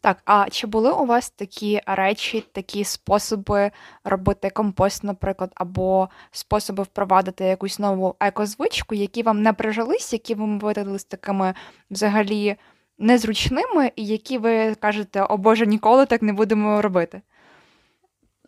Так, 0.00 0.22
а 0.24 0.50
чи 0.50 0.66
були 0.66 0.92
у 0.92 1.06
вас 1.06 1.30
такі 1.30 1.80
речі, 1.86 2.44
такі 2.52 2.84
способи 2.84 3.70
робити 4.04 4.50
компост, 4.50 5.04
наприклад, 5.04 5.52
або 5.54 6.08
способи 6.30 6.82
впровадити 6.82 7.44
якусь 7.44 7.78
нову 7.78 8.16
екозвичку, 8.20 8.94
які 8.94 9.22
вам 9.22 9.42
не 9.42 9.52
прижились, 9.52 10.12
які 10.12 10.34
вам 10.34 10.58
видались 10.58 11.04
такими 11.04 11.54
взагалі 11.90 12.56
незручними, 12.98 13.92
і 13.96 14.06
які 14.06 14.38
ви 14.38 14.74
кажете, 14.74 15.22
о 15.22 15.36
Боже, 15.36 15.66
ніколи 15.66 16.06
так 16.06 16.22
не 16.22 16.32
будемо 16.32 16.82
робити? 16.82 17.22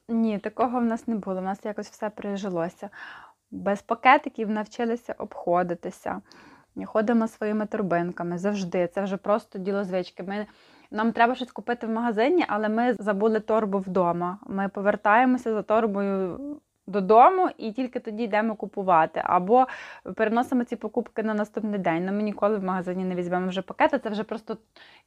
Ні, 0.08 0.38
такого 0.38 0.80
в 0.80 0.84
нас 0.84 1.08
не 1.08 1.14
було. 1.14 1.38
У 1.38 1.42
нас 1.42 1.58
якось 1.64 1.88
все 1.88 2.10
прижилося. 2.10 2.90
Без 3.50 3.82
пакетиків 3.82 4.50
навчилися 4.50 5.14
обходитися. 5.18 6.20
Ходимо 6.84 7.28
своїми 7.28 7.66
торбинками 7.66 8.38
завжди. 8.38 8.88
Це 8.94 9.02
вже 9.02 9.16
просто 9.16 9.58
діло 9.58 9.84
звички. 9.84 10.22
Ми, 10.22 10.46
нам 10.94 11.12
треба 11.12 11.34
щось 11.34 11.52
купити 11.52 11.86
в 11.86 11.90
магазині, 11.90 12.44
але 12.48 12.68
ми 12.68 12.92
забули 12.92 13.40
торбу 13.40 13.78
вдома. 13.78 14.38
Ми 14.46 14.68
повертаємося 14.68 15.52
за 15.52 15.62
торбою 15.62 16.40
додому 16.86 17.50
і 17.58 17.72
тільки 17.72 18.00
тоді 18.00 18.22
йдемо 18.22 18.54
купувати. 18.54 19.22
Або 19.24 19.66
переносимо 20.14 20.64
ці 20.64 20.76
покупки 20.76 21.22
на 21.22 21.34
наступний 21.34 21.78
день. 21.78 22.04
Ну, 22.06 22.12
ми 22.12 22.22
ніколи 22.22 22.56
в 22.56 22.64
магазині 22.64 23.04
не 23.04 23.14
візьмемо 23.14 23.48
вже 23.48 23.62
пакети. 23.62 23.98
Це 23.98 24.08
вже 24.08 24.22
просто 24.22 24.56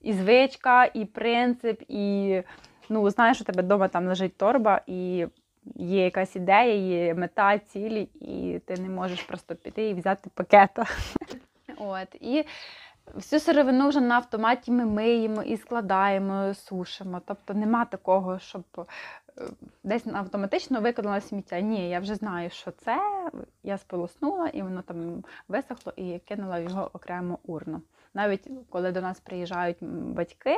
і 0.02 0.14
звичка, 0.14 0.86
і 0.94 1.06
принцип, 1.06 1.84
і 1.88 2.42
ну, 2.90 3.10
знаєш, 3.10 3.42
у 3.42 3.44
тебе 3.44 3.64
вдома 3.64 3.88
там 3.88 4.08
лежить 4.08 4.38
торба, 4.38 4.82
і 4.88 5.28
є 5.76 6.04
якась 6.04 6.36
ідея, 6.36 6.74
є 6.74 7.14
мета, 7.14 7.60
цілі, 7.60 8.02
і 8.02 8.62
ти 8.66 8.82
не 8.82 8.90
можеш 8.90 9.22
просто 9.22 9.56
піти 9.56 9.90
і 9.90 9.94
взяти 9.94 10.30
пакета. 10.34 10.86
От, 11.78 12.16
і 12.22 12.46
всю 13.16 13.40
сировину 13.40 13.90
вже 13.90 14.02
на 14.02 14.16
автоматі 14.16 14.72
ми 14.72 14.86
миємо 14.86 15.44
і 15.44 15.58
складаємо, 15.58 16.54
сушимо. 16.54 17.22
Тобто 17.26 17.54
нема 17.54 17.86
такого, 17.86 18.40
щоб 18.40 18.64
е, 18.78 18.86
десь 19.84 20.08
автоматично 20.08 20.82
викинула 20.82 21.22
сміття. 21.22 21.60
Ні, 21.60 21.90
я 21.90 22.00
вже 22.00 22.16
знаю, 22.16 22.50
що 22.50 22.72
це. 22.72 23.00
Я 23.64 23.78
сполоснула, 23.78 24.48
і 24.48 24.62
воно 24.62 24.82
там 24.82 25.24
висохло 25.48 25.94
і 25.96 26.20
кинула 26.20 26.60
в 26.60 26.64
його 26.64 26.90
окрему 26.94 27.40
урну. 27.46 27.82
Навіть 28.14 28.50
коли 28.70 28.92
до 28.92 29.02
нас 29.02 29.20
приїжджають 29.20 29.78
батьки, 29.82 30.56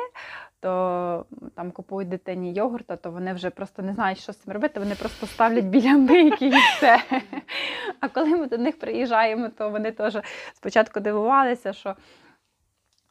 то 0.60 1.25
там 1.56 1.72
купують 1.72 2.10
дитині 2.10 2.53
йогурта, 2.53 2.96
то 2.96 3.12
вони 3.12 3.34
вже 3.34 3.50
просто 3.50 3.82
не 3.82 3.94
знають, 3.94 4.20
що 4.20 4.34
з 4.34 4.38
цим 4.38 4.53
робити. 4.53 4.79
Вони 4.79 4.96
просто 4.96 5.27
ставлять 5.27 5.65
біля 5.65 5.98
мийки 5.98 6.48
і 6.48 6.50
все. 6.50 7.03
А 8.00 8.08
коли 8.08 8.29
ми 8.29 8.48
до 8.48 8.58
них 8.58 8.79
приїжджаємо, 8.79 9.50
то 9.58 9.70
вони 9.70 9.91
теж 9.91 10.18
спочатку 10.53 11.00
дивувалися, 11.00 11.74
що 11.74 11.96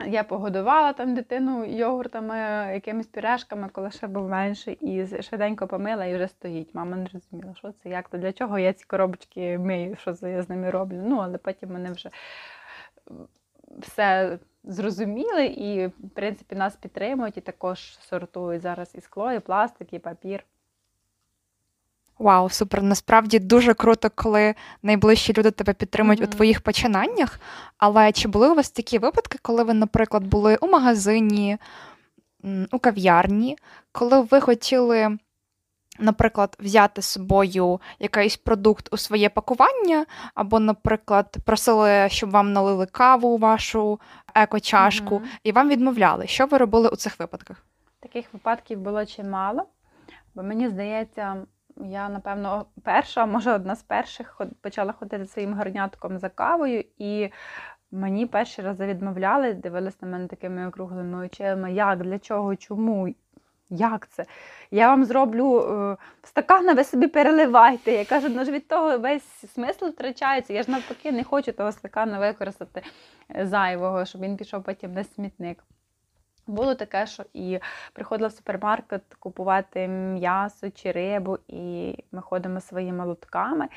я 0.06 0.24
погодувала 0.24 0.92
там 0.92 1.14
дитину 1.14 1.64
йогуртами, 1.64 2.36
якимись 2.74 3.06
пюрешками, 3.06 3.68
коли 3.72 3.90
ще 3.90 4.06
був 4.06 4.28
менший, 4.28 4.78
і 4.80 5.22
швиденько 5.22 5.66
помила 5.66 6.04
і 6.04 6.14
вже 6.14 6.28
стоїть. 6.28 6.74
Мама 6.74 6.96
не 6.96 7.06
розуміла, 7.12 7.54
що 7.54 7.72
це, 7.72 7.88
як 7.88 8.08
то, 8.08 8.18
для 8.18 8.32
чого 8.32 8.58
я 8.58 8.72
ці 8.72 8.84
коробочки 8.84 9.58
мию, 9.58 9.96
що 9.96 10.28
я 10.28 10.42
з 10.42 10.48
ними 10.48 10.70
роблю. 10.70 11.02
Ну, 11.06 11.16
але 11.16 11.38
потім 11.38 11.68
вони 11.68 11.92
вже 11.92 12.10
все 13.78 14.38
зрозуміли 14.64 15.46
і, 15.46 15.86
в 15.86 16.10
принципі, 16.14 16.54
нас 16.54 16.76
підтримують 16.76 17.36
і 17.36 17.40
також 17.40 17.98
сортують 17.98 18.62
зараз 18.62 18.94
і 18.94 19.00
скло, 19.00 19.32
і 19.32 19.40
пластик, 19.40 19.92
і 19.92 19.98
папір. 19.98 20.44
Вау, 22.18 22.48
супер. 22.50 22.82
Насправді 22.82 23.38
дуже 23.38 23.74
круто, 23.74 24.10
коли 24.14 24.54
найближчі 24.82 25.32
люди 25.38 25.50
тебе 25.50 25.72
підтримують 25.72 26.20
Мгм. 26.20 26.28
у 26.28 26.32
твоїх 26.32 26.60
починаннях. 26.60 27.40
Але 27.78 28.12
чи 28.12 28.28
були 28.28 28.50
у 28.50 28.54
вас 28.54 28.70
такі 28.70 28.98
випадки, 28.98 29.38
коли 29.42 29.62
ви, 29.62 29.74
наприклад, 29.74 30.26
були 30.26 30.56
у 30.60 30.66
магазині, 30.66 31.58
у 32.72 32.78
кав'ярні, 32.78 33.56
коли 33.92 34.20
ви 34.20 34.40
хотіли, 34.40 35.18
наприклад, 35.98 36.56
взяти 36.60 37.02
з 37.02 37.06
собою 37.06 37.80
якийсь 37.98 38.36
продукт 38.36 38.88
у 38.92 38.96
своє 38.96 39.28
пакування, 39.28 40.06
або, 40.34 40.60
наприклад, 40.60 41.36
просили, 41.44 42.08
щоб 42.08 42.30
вам 42.30 42.52
налили 42.52 42.86
каву 42.86 43.28
у 43.28 43.38
вашу 43.38 44.00
еко-чашку, 44.34 45.14
Мгм. 45.14 45.28
і 45.42 45.52
вам 45.52 45.68
відмовляли? 45.68 46.26
Що 46.26 46.46
ви 46.46 46.58
робили 46.58 46.88
у 46.88 46.96
цих 46.96 47.18
випадках? 47.20 47.64
Таких 48.00 48.26
випадків 48.32 48.78
було 48.78 49.06
чимало, 49.06 49.62
бо 50.34 50.42
мені 50.42 50.68
здається, 50.68 51.36
я, 51.84 52.08
напевно, 52.08 52.66
перша, 52.82 53.26
може 53.26 53.52
одна 53.52 53.76
з 53.76 53.82
перших 53.82 54.40
почала 54.60 54.92
ходити 54.92 55.26
своїм 55.26 55.54
горнятком 55.54 56.18
за 56.18 56.28
кавою, 56.28 56.84
і 56.98 57.30
мені 57.90 58.26
перші 58.26 58.62
рази 58.62 58.86
відмовляли, 58.86 59.54
дивились 59.54 60.02
на 60.02 60.08
мене 60.08 60.26
такими 60.26 60.68
округлими 60.68 61.26
очима, 61.26 61.68
як, 61.68 62.02
для 62.02 62.18
чого, 62.18 62.56
чому, 62.56 63.14
як 63.70 64.08
це? 64.08 64.24
Я 64.70 64.88
вам 64.88 65.04
зроблю 65.04 65.60
е, 65.60 65.96
стакан, 66.22 66.68
а 66.68 66.74
ви 66.74 66.84
собі 66.84 67.06
переливайте. 67.06 67.92
Я 67.92 68.04
кажу, 68.04 68.28
ну 68.28 68.44
ж 68.44 68.50
від 68.50 68.68
того 68.68 68.98
весь 68.98 69.52
смисл 69.54 69.86
втрачається. 69.86 70.52
Я 70.52 70.62
ж 70.62 70.70
навпаки 70.70 71.12
не 71.12 71.24
хочу 71.24 71.52
того 71.52 71.72
стакана 71.72 72.18
використати 72.18 72.82
е, 73.36 73.46
зайвого, 73.46 74.04
щоб 74.04 74.20
він 74.20 74.36
пішов 74.36 74.62
потім 74.62 74.92
на 74.92 75.04
смітник. 75.04 75.64
Було 76.48 76.74
таке, 76.74 77.06
що 77.06 77.24
і 77.34 77.58
приходила 77.92 78.28
в 78.28 78.32
супермаркет 78.32 79.02
купувати 79.18 79.88
м'ясо 79.88 80.70
чи 80.70 80.92
рибу, 80.92 81.38
і 81.48 81.94
ми 82.12 82.22
ходимо 82.22 82.60
своїми 82.60 83.04
лотками. 83.04 83.68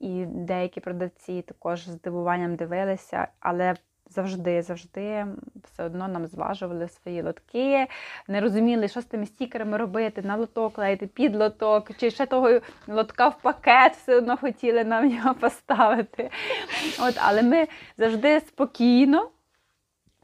І 0.00 0.24
деякі 0.26 0.80
продавці 0.80 1.42
також 1.42 1.88
з 1.88 1.90
здивуванням 1.90 2.56
дивилися, 2.56 3.28
але 3.40 3.74
завжди, 4.10 4.62
завжди 4.62 5.26
все 5.64 5.84
одно 5.84 6.08
нам 6.08 6.26
зважували 6.26 6.88
свої 6.88 7.22
лотки, 7.22 7.86
не 8.28 8.40
розуміли, 8.40 8.88
що 8.88 9.00
з 9.00 9.04
тими 9.04 9.26
стікерами 9.26 9.76
робити, 9.76 10.22
на 10.22 10.36
лоток 10.36 10.72
клеїти, 10.72 11.06
під 11.06 11.36
лоток, 11.36 11.96
чи 11.96 12.10
ще 12.10 12.26
того 12.26 12.60
лотка 12.88 13.28
в 13.28 13.42
пакет 13.42 13.92
все 13.92 14.16
одно 14.16 14.36
хотіли 14.36 14.84
нам 14.84 15.10
його 15.10 15.34
поставити. 15.40 16.30
От, 17.00 17.14
але 17.18 17.42
ми 17.42 17.68
завжди 17.98 18.40
спокійно 18.40 19.30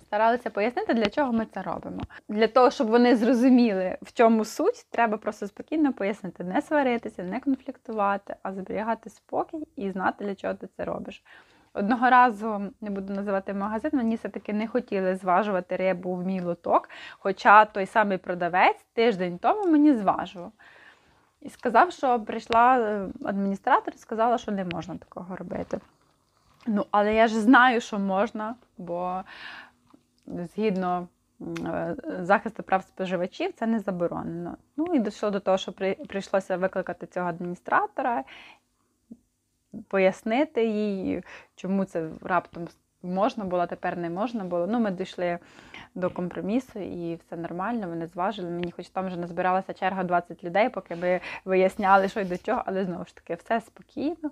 старалися 0.06 0.50
пояснити, 0.50 0.94
для 0.94 1.06
чого 1.06 1.32
ми 1.32 1.46
це 1.54 1.62
робимо. 1.62 2.02
Для 2.28 2.48
того, 2.48 2.70
щоб 2.70 2.86
вони 2.86 3.16
зрозуміли, 3.16 3.98
в 4.02 4.12
чому 4.12 4.44
суть, 4.44 4.86
треба 4.90 5.16
просто 5.16 5.46
спокійно 5.46 5.92
пояснити, 5.92 6.44
не 6.44 6.62
сваритися, 6.62 7.22
не 7.22 7.40
конфліктувати, 7.40 8.36
а 8.42 8.52
зберігати 8.52 9.10
спокій 9.10 9.68
і 9.76 9.90
знати, 9.90 10.24
для 10.24 10.34
чого 10.34 10.54
ти 10.54 10.68
це 10.76 10.84
робиш. 10.84 11.22
Одного 11.74 12.10
разу 12.10 12.72
не 12.80 12.90
буду 12.90 13.14
називати 13.14 13.54
магазин, 13.54 13.90
мені 13.94 14.16
все-таки 14.16 14.52
не 14.52 14.68
хотіли 14.68 15.16
зважувати 15.16 15.76
рибу 15.76 16.14
в 16.14 16.26
мій 16.26 16.40
лоток, 16.40 16.88
хоча 17.18 17.64
той 17.64 17.86
самий 17.86 18.18
продавець 18.18 18.86
тиждень 18.92 19.38
тому 19.38 19.70
мені 19.70 19.94
зважував. 19.94 20.52
І 21.40 21.50
сказав, 21.50 21.92
що 21.92 22.20
прийшла 22.20 22.78
е, 22.78 23.08
адміністратор 23.24 23.94
і 23.94 23.98
сказала, 23.98 24.38
що 24.38 24.52
не 24.52 24.64
можна 24.64 24.96
такого 24.96 25.36
робити. 25.36 25.80
Ну, 26.66 26.86
але 26.90 27.14
я 27.14 27.28
ж 27.28 27.40
знаю, 27.40 27.80
що 27.80 27.98
можна, 27.98 28.54
бо 28.78 29.22
згідно 30.26 31.08
е, 31.40 31.96
захисту 32.20 32.62
прав 32.62 32.82
споживачів 32.82 33.52
це 33.52 33.66
не 33.66 33.80
заборонено. 33.80 34.56
Ну 34.76 34.94
і 34.94 34.98
дійшло 34.98 35.30
до 35.30 35.40
того, 35.40 35.58
що 35.58 35.72
прийшлося 36.08 36.56
викликати 36.56 37.06
цього 37.06 37.28
адміністратора, 37.28 38.24
пояснити 39.88 40.66
їй, 40.66 41.22
чому 41.56 41.84
це 41.84 42.08
раптом 42.22 42.68
можна 43.02 43.44
було, 43.44 43.62
а 43.62 43.66
тепер 43.66 43.96
не 43.96 44.10
можна 44.10 44.44
було. 44.44 44.66
Ну, 44.66 44.80
ми 44.80 44.90
дійшли 44.90 45.38
до 45.94 46.10
компромісу 46.10 46.78
і 46.78 47.14
все 47.14 47.36
нормально, 47.36 47.88
вони 47.88 48.06
зважили 48.06 48.50
мені, 48.50 48.72
хоч 48.72 48.88
там 48.88 49.06
вже 49.06 49.16
назбиралася 49.16 49.72
черга 49.72 50.04
20 50.04 50.44
людей, 50.44 50.68
поки 50.68 50.96
ми 50.96 51.20
виясняли, 51.44 52.08
що 52.08 52.20
й 52.20 52.24
до 52.24 52.38
чого, 52.38 52.62
але 52.66 52.84
знову 52.84 53.04
ж 53.04 53.14
таки, 53.14 53.34
все 53.34 53.60
спокійно. 53.60 54.30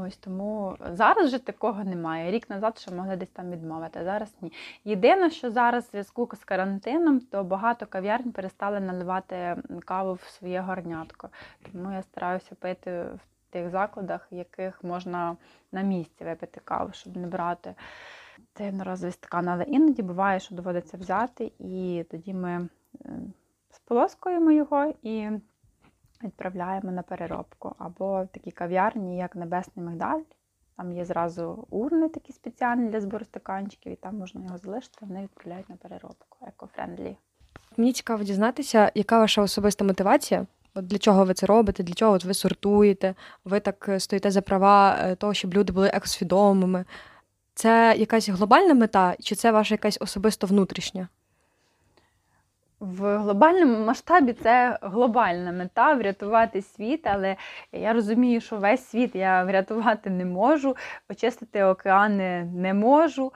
Ось 0.00 0.16
тому 0.16 0.76
зараз 0.92 1.26
вже 1.26 1.38
такого 1.38 1.84
немає. 1.84 2.30
Рік 2.30 2.50
назад 2.50 2.78
ще 2.78 2.90
могли 2.90 3.16
десь 3.16 3.28
там 3.30 3.50
відмовити, 3.50 4.04
зараз 4.04 4.34
ні. 4.40 4.52
Єдине, 4.84 5.30
що 5.30 5.50
зараз 5.50 5.84
в 5.84 5.90
зв'язку 5.90 6.28
з 6.40 6.44
карантином, 6.44 7.20
то 7.20 7.44
багато 7.44 7.86
кав'ярень 7.86 8.32
перестали 8.32 8.80
наливати 8.80 9.56
каву 9.84 10.12
в 10.12 10.22
своє 10.22 10.60
горнятко. 10.60 11.28
Тому 11.72 11.92
я 11.92 12.02
стараюся 12.02 12.54
пити 12.54 12.90
в 12.90 13.50
тих 13.50 13.70
закладах, 13.70 14.32
в 14.32 14.34
яких 14.34 14.84
можна 14.84 15.36
на 15.72 15.82
місці 15.82 16.24
випити 16.24 16.60
каву, 16.64 16.90
щоб 16.92 17.16
не 17.16 17.26
брати 17.26 17.74
цей 18.54 18.68
одноразовий 18.68 19.12
стакан. 19.12 19.48
Але 19.48 19.64
іноді 19.64 20.02
буває, 20.02 20.40
що 20.40 20.54
доводиться 20.54 20.96
взяти, 20.96 21.52
і 21.58 22.04
тоді 22.10 22.34
ми 22.34 22.68
сполоскуємо 23.70 24.50
його 24.50 24.94
і 25.02 25.30
відправляємо 26.24 26.92
на 26.92 27.02
переробку. 27.02 27.74
Або 27.78 28.24
в 28.24 28.26
такі 28.26 28.50
кав'ярні, 28.50 29.18
як 29.18 29.36
Небесний 29.36 29.86
Мигдаль. 29.86 30.20
Там 30.76 30.92
є 30.92 31.04
зразу 31.04 31.66
урни 31.70 32.08
такі 32.08 32.32
спеціальні 32.32 32.88
для 32.88 33.00
збору 33.00 33.24
стаканчиків, 33.24 33.92
і 33.92 33.96
там 33.96 34.16
можна 34.16 34.44
його 34.44 34.58
залишити, 34.58 34.98
вони 35.00 35.22
відправляють 35.22 35.68
на 35.68 35.76
переробку 35.76 36.38
eco-friendly. 36.46 37.16
Мені 37.76 37.92
цікаво 37.92 38.24
дізнатися, 38.24 38.92
яка 38.94 39.18
ваша 39.18 39.42
особиста 39.42 39.84
мотивація? 39.84 40.46
От 40.74 40.86
для 40.86 40.98
чого 40.98 41.24
ви 41.24 41.34
це 41.34 41.46
робите? 41.46 41.82
Для 41.82 41.94
чого 41.94 42.12
от 42.12 42.24
ви 42.24 42.34
сортуєте? 42.34 43.14
Ви 43.44 43.60
так 43.60 43.86
е, 43.88 44.00
стоїте 44.00 44.30
за 44.30 44.42
права 44.42 44.98
е, 45.00 45.14
того, 45.14 45.34
щоб 45.34 45.54
люди 45.54 45.72
були 45.72 45.88
екосвідомими? 45.88 46.84
Це 47.54 47.94
якась 47.98 48.28
глобальна 48.28 48.74
мета, 48.74 49.16
чи 49.20 49.34
це 49.34 49.52
ваша 49.52 49.74
якась 49.74 49.98
особисто 50.00 50.46
внутрішня? 50.46 51.08
В 52.80 53.18
глобальному 53.18 53.86
масштабі 53.86 54.32
це 54.32 54.78
глобальна 54.82 55.52
мета 55.52 55.94
врятувати 55.94 56.62
світ, 56.62 57.06
але 57.06 57.36
я 57.72 57.92
розумію, 57.92 58.40
що 58.40 58.56
весь 58.56 58.86
світ 58.86 59.14
я 59.14 59.44
врятувати 59.44 60.10
не 60.10 60.24
можу, 60.24 60.76
очистити 61.10 61.64
океани 61.64 62.44
не 62.44 62.74
можу. 62.74 63.32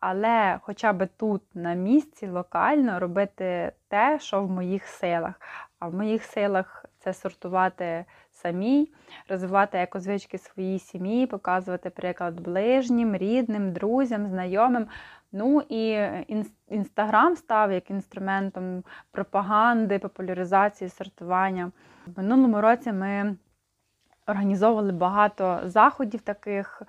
Але 0.00 0.58
хоча 0.62 0.92
б 0.92 1.08
тут 1.16 1.42
на 1.54 1.74
місці 1.74 2.28
локально 2.28 3.00
робити 3.00 3.72
те, 3.88 4.18
що 4.20 4.42
в 4.42 4.50
моїх 4.50 4.86
силах. 4.86 5.40
А 5.78 5.88
в 5.88 5.94
моїх 5.94 6.24
силах 6.24 6.84
це 6.98 7.12
сортувати 7.14 8.04
самій, 8.30 8.92
розвивати 9.28 9.78
екозвички 9.78 10.38
своїй 10.38 10.78
сім'ї, 10.78 11.26
показувати 11.26 11.90
приклад 11.90 12.40
ближнім, 12.40 13.16
рідним, 13.16 13.72
друзям, 13.72 14.26
знайомим. 14.26 14.86
Ну 15.32 15.62
і 15.68 16.08
інстаграм 16.68 17.36
став 17.36 17.72
як 17.72 17.90
інструментом 17.90 18.84
пропаганди, 19.10 19.98
популяризації, 19.98 20.90
сортування. 20.90 21.72
В 22.06 22.18
минулому 22.18 22.60
році 22.60 22.92
ми 22.92 23.36
організовували 24.26 24.92
багато 24.92 25.60
заходів 25.64 26.20
таких. 26.20 26.82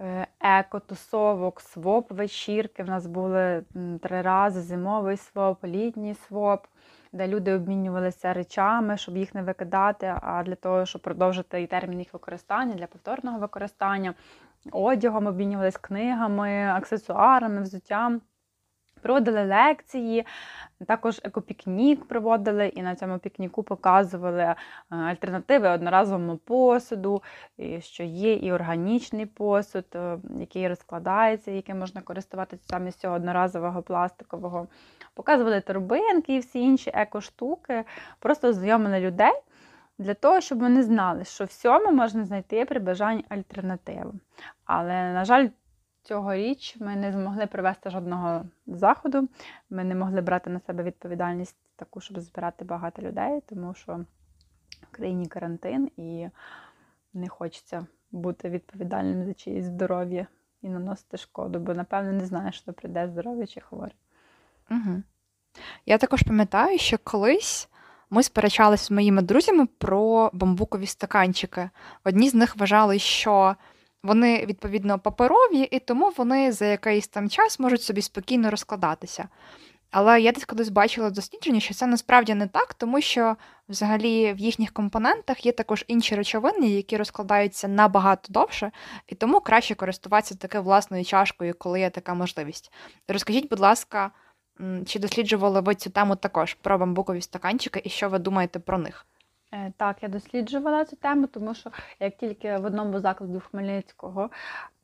е, 0.00 0.26
Еко-тусовок, 0.40 1.60
своп, 1.60 2.10
вечірки. 2.10 2.82
В 2.82 2.86
нас 2.86 3.06
були 3.06 3.64
три 4.02 4.22
рази 4.22 4.60
зимовий 4.60 5.16
своп, 5.16 5.64
літній 5.64 6.14
своп, 6.14 6.66
де 7.12 7.28
люди 7.28 7.54
обмінювалися 7.54 8.32
речами, 8.32 8.96
щоб 8.96 9.16
їх 9.16 9.34
не 9.34 9.42
викидати, 9.42 10.14
а 10.22 10.42
для 10.42 10.54
того, 10.54 10.86
щоб 10.86 11.02
продовжити 11.02 11.62
і 11.62 11.66
термін 11.66 11.98
їх 11.98 12.12
використання 12.12 12.74
для 12.74 12.86
повторного 12.86 13.38
використання, 13.38 14.14
одягом 14.72 15.26
обмінювалися 15.26 15.78
книгами, 15.78 16.66
аксесуарами, 16.66 17.62
взуттям. 17.62 18.20
Проводили 19.02 19.44
лекції, 19.44 20.26
також 20.86 21.20
екопікнік 21.24 22.04
проводили, 22.04 22.66
і 22.66 22.82
на 22.82 22.94
цьому 22.96 23.18
пікніку 23.18 23.62
показували 23.62 24.42
е, 24.42 24.56
альтернативи 24.88 25.68
одноразовому 25.68 26.36
посуду, 26.36 27.22
що 27.78 28.02
є 28.02 28.34
і 28.34 28.52
органічний 28.52 29.26
посуд, 29.26 29.84
е, 29.94 30.18
який 30.40 30.68
розкладається, 30.68 31.50
яким 31.50 31.78
можна 31.78 32.00
користуватися 32.00 32.62
саме 32.66 32.90
з 32.90 32.96
цього 32.96 33.14
одноразового 33.14 33.82
пластикового. 33.82 34.68
Показували 35.14 35.60
торбинки 35.60 36.34
і 36.34 36.38
всі 36.38 36.60
інші 36.60 36.90
еко-штуки, 36.94 37.84
просто 38.18 38.52
знайомили 38.52 39.00
людей 39.00 39.32
для 39.98 40.14
того, 40.14 40.40
щоб 40.40 40.58
вони 40.58 40.82
знали, 40.82 41.24
що 41.24 41.44
всьому 41.44 41.92
можна 41.92 42.24
знайти 42.24 42.64
при 42.64 42.80
бажанні 42.80 43.24
альтернативу. 43.28 44.14
Але, 44.64 45.12
на 45.12 45.24
жаль, 45.24 45.48
Цьогоріч 46.02 46.76
ми 46.80 46.96
не 46.96 47.12
змогли 47.12 47.46
провести 47.46 47.90
жодного 47.90 48.44
заходу. 48.66 49.28
Ми 49.70 49.84
не 49.84 49.94
могли 49.94 50.20
брати 50.20 50.50
на 50.50 50.60
себе 50.60 50.82
відповідальність 50.82 51.56
таку, 51.76 52.00
щоб 52.00 52.20
збирати 52.20 52.64
багато 52.64 53.02
людей, 53.02 53.42
тому 53.46 53.74
що 53.74 54.04
в 54.82 54.86
країні 54.90 55.26
карантин 55.26 55.90
і 55.96 56.28
не 57.14 57.28
хочеться 57.28 57.86
бути 58.10 58.48
відповідальним 58.48 59.24
за 59.24 59.34
чиєсь 59.34 59.64
здоров'я 59.64 60.26
і 60.62 60.68
наносити 60.68 61.16
шкоду, 61.16 61.58
бо, 61.58 61.74
напевно, 61.74 62.12
не 62.12 62.26
знаєш, 62.26 62.58
що 62.58 62.72
прийде 62.72 63.08
здоров'я 63.08 63.46
чи 63.46 63.60
хворий. 63.60 63.96
Угу. 64.70 65.02
Я 65.86 65.98
також 65.98 66.22
пам'ятаю, 66.22 66.78
що 66.78 66.98
колись 67.04 67.68
ми 68.10 68.22
сперечалися 68.22 68.84
з 68.84 68.90
моїми 68.90 69.22
друзями 69.22 69.66
про 69.78 70.30
бамбукові 70.32 70.86
стаканчики. 70.86 71.70
Одні 72.04 72.28
з 72.28 72.34
них 72.34 72.56
вважали, 72.56 72.98
що 72.98 73.56
вони, 74.02 74.46
відповідно, 74.46 74.98
паперові, 74.98 75.60
і 75.70 75.78
тому 75.78 76.12
вони 76.16 76.52
за 76.52 76.66
якийсь 76.66 77.08
там 77.08 77.28
час 77.28 77.58
можуть 77.58 77.82
собі 77.82 78.02
спокійно 78.02 78.50
розкладатися. 78.50 79.28
Але 79.90 80.20
я 80.20 80.32
десь 80.32 80.44
колись 80.44 80.68
бачила 80.68 81.10
дослідження, 81.10 81.60
що 81.60 81.74
це 81.74 81.86
насправді 81.86 82.34
не 82.34 82.46
так, 82.46 82.74
тому 82.74 83.00
що 83.00 83.36
взагалі 83.68 84.32
в 84.32 84.38
їхніх 84.38 84.72
компонентах 84.72 85.46
є 85.46 85.52
також 85.52 85.84
інші 85.88 86.14
речовини, 86.14 86.66
які 86.66 86.96
розкладаються 86.96 87.68
набагато 87.68 88.32
довше, 88.32 88.70
і 89.06 89.14
тому 89.14 89.40
краще 89.40 89.74
користуватися 89.74 90.34
таке 90.34 90.60
власною 90.60 91.04
чашкою, 91.04 91.54
коли 91.58 91.80
є 91.80 91.90
така 91.90 92.14
можливість. 92.14 92.72
Розкажіть, 93.08 93.48
будь 93.48 93.60
ласка, 93.60 94.10
чи 94.86 94.98
досліджували 94.98 95.60
ви 95.60 95.74
цю 95.74 95.90
тему 95.90 96.16
також 96.16 96.54
про 96.54 96.78
бамбукові 96.78 97.20
стаканчики, 97.20 97.82
і 97.84 97.88
що 97.88 98.08
ви 98.08 98.18
думаєте 98.18 98.58
про 98.58 98.78
них? 98.78 99.06
Е, 99.52 99.72
Так, 99.76 100.02
я 100.02 100.08
досліджувала 100.08 100.84
цю 100.84 100.96
тему, 100.96 101.26
тому 101.26 101.54
що 101.54 101.70
як 102.00 102.16
тільки 102.16 102.56
в 102.56 102.64
одному 102.64 103.00
закладі 103.00 103.40
Хмельницького 103.40 104.30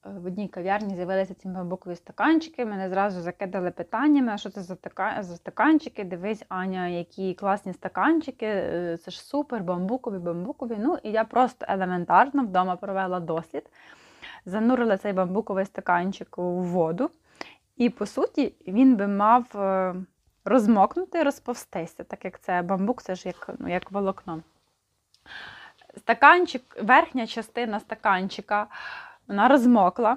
е, 0.06 0.08
в 0.22 0.26
одній 0.26 0.48
кав'ярні 0.48 0.94
з'явилися 0.94 1.34
ці 1.34 1.48
бамбукові 1.48 1.96
стаканчики, 1.96 2.64
мене 2.64 2.88
зразу 2.88 3.20
закидали 3.20 3.70
питаннями, 3.70 4.38
що 4.38 4.50
це 4.50 4.62
за, 4.62 4.76
за 5.20 5.36
стаканчики. 5.36 6.04
Дивись, 6.04 6.44
Аня, 6.48 6.88
які 6.88 7.34
класні 7.34 7.72
стаканчики, 7.72 8.46
е, 8.46 8.98
це 9.04 9.10
ж 9.10 9.22
супер, 9.22 9.62
бамбукові, 9.62 10.18
бамбукові. 10.18 10.76
Ну 10.78 10.98
і 11.02 11.10
я 11.10 11.24
просто 11.24 11.66
елементарно 11.68 12.44
вдома 12.44 12.76
провела 12.76 13.20
дослід, 13.20 13.70
занурила 14.46 14.96
цей 14.96 15.12
бамбуковий 15.12 15.64
стаканчик 15.64 16.38
у 16.38 16.60
воду, 16.60 17.10
і 17.76 17.90
по 17.90 18.06
суті 18.06 18.54
він 18.66 18.96
би 18.96 19.06
мав 19.06 19.44
е, 19.54 19.94
розмокнути, 20.44 21.22
розповстися, 21.22 22.04
так 22.04 22.24
як 22.24 22.40
це 22.40 22.62
бамбук, 22.62 23.02
це 23.02 23.14
ж 23.14 23.28
як, 23.28 23.50
ну, 23.58 23.68
як 23.68 23.92
волокно. 23.92 24.42
Стаканчик, 25.96 26.62
верхня 26.82 27.26
частина 27.26 27.80
стаканчика, 27.80 28.66
вона 29.28 29.48
розмокла. 29.48 30.16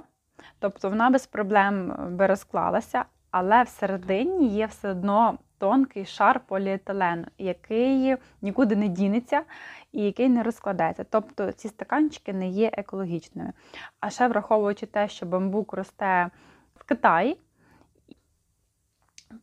Тобто 0.59 0.89
вона 0.89 1.09
без 1.09 1.27
проблем 1.27 1.91
е, 1.91 2.09
би 2.09 2.27
розклалася, 2.27 3.05
але 3.31 3.63
всередині 3.63 4.47
є 4.47 4.65
все 4.65 4.89
одно 4.89 5.37
тонкий 5.57 6.05
шар 6.05 6.39
поліетилену, 6.39 7.25
який 7.37 8.15
нікуди 8.41 8.75
не 8.75 8.87
дінеться 8.87 9.43
і 9.91 10.01
який 10.01 10.29
не 10.29 10.43
розкладається. 10.43 11.03
Тобто 11.03 11.51
ці 11.51 11.67
стаканчики 11.67 12.33
не 12.33 12.49
є 12.49 12.71
екологічними. 12.73 13.53
А 13.99 14.09
ще 14.09 14.27
враховуючи 14.27 14.85
те, 14.85 15.07
що 15.07 15.25
бамбук 15.25 15.73
росте 15.73 16.29
в 16.75 16.83
Китаї, 16.83 17.37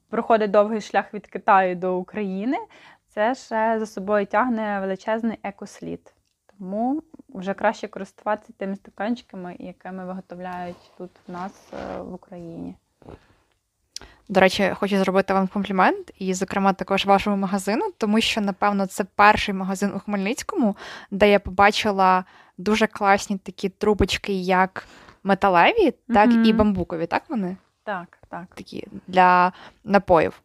проходить 0.08 0.50
довгий 0.50 0.80
шлях 0.80 1.14
від 1.14 1.26
Китаю 1.26 1.76
до 1.76 1.96
України, 1.96 2.56
це 3.08 3.34
ще 3.34 3.78
за 3.78 3.86
собою 3.86 4.26
тягне 4.26 4.80
величезний 4.80 5.38
екослід. 5.42 6.12
Тому 6.58 7.02
вже 7.28 7.54
краще 7.54 7.88
користуватися 7.88 8.52
тими 8.56 8.76
стаканчиками, 8.76 9.56
якими 9.58 10.04
виготовляють 10.04 10.90
тут 10.98 11.10
в 11.28 11.32
нас 11.32 11.52
е, 11.72 12.00
в 12.00 12.14
Україні. 12.14 12.74
До 14.28 14.40
речі, 14.40 14.72
хочу 14.74 14.98
зробити 14.98 15.34
вам 15.34 15.48
комплімент, 15.48 16.12
і, 16.18 16.34
зокрема, 16.34 16.72
також 16.72 17.06
вашому 17.06 17.36
магазину, 17.36 17.92
тому 17.98 18.20
що, 18.20 18.40
напевно, 18.40 18.86
це 18.86 19.04
перший 19.04 19.54
магазин 19.54 19.92
у 19.96 19.98
Хмельницькому, 19.98 20.76
де 21.10 21.30
я 21.30 21.40
побачила 21.40 22.24
дуже 22.58 22.86
класні 22.86 23.38
такі 23.38 23.68
трубочки, 23.68 24.32
як 24.32 24.86
металеві, 25.24 25.94
так 26.08 26.30
і 26.46 26.52
бамбукові, 26.52 27.06
так 27.06 27.22
вони? 27.28 27.56
Так, 27.84 28.18
так. 28.28 28.46
Такі 28.54 28.86
для 29.06 29.52
напоїв. 29.84 30.40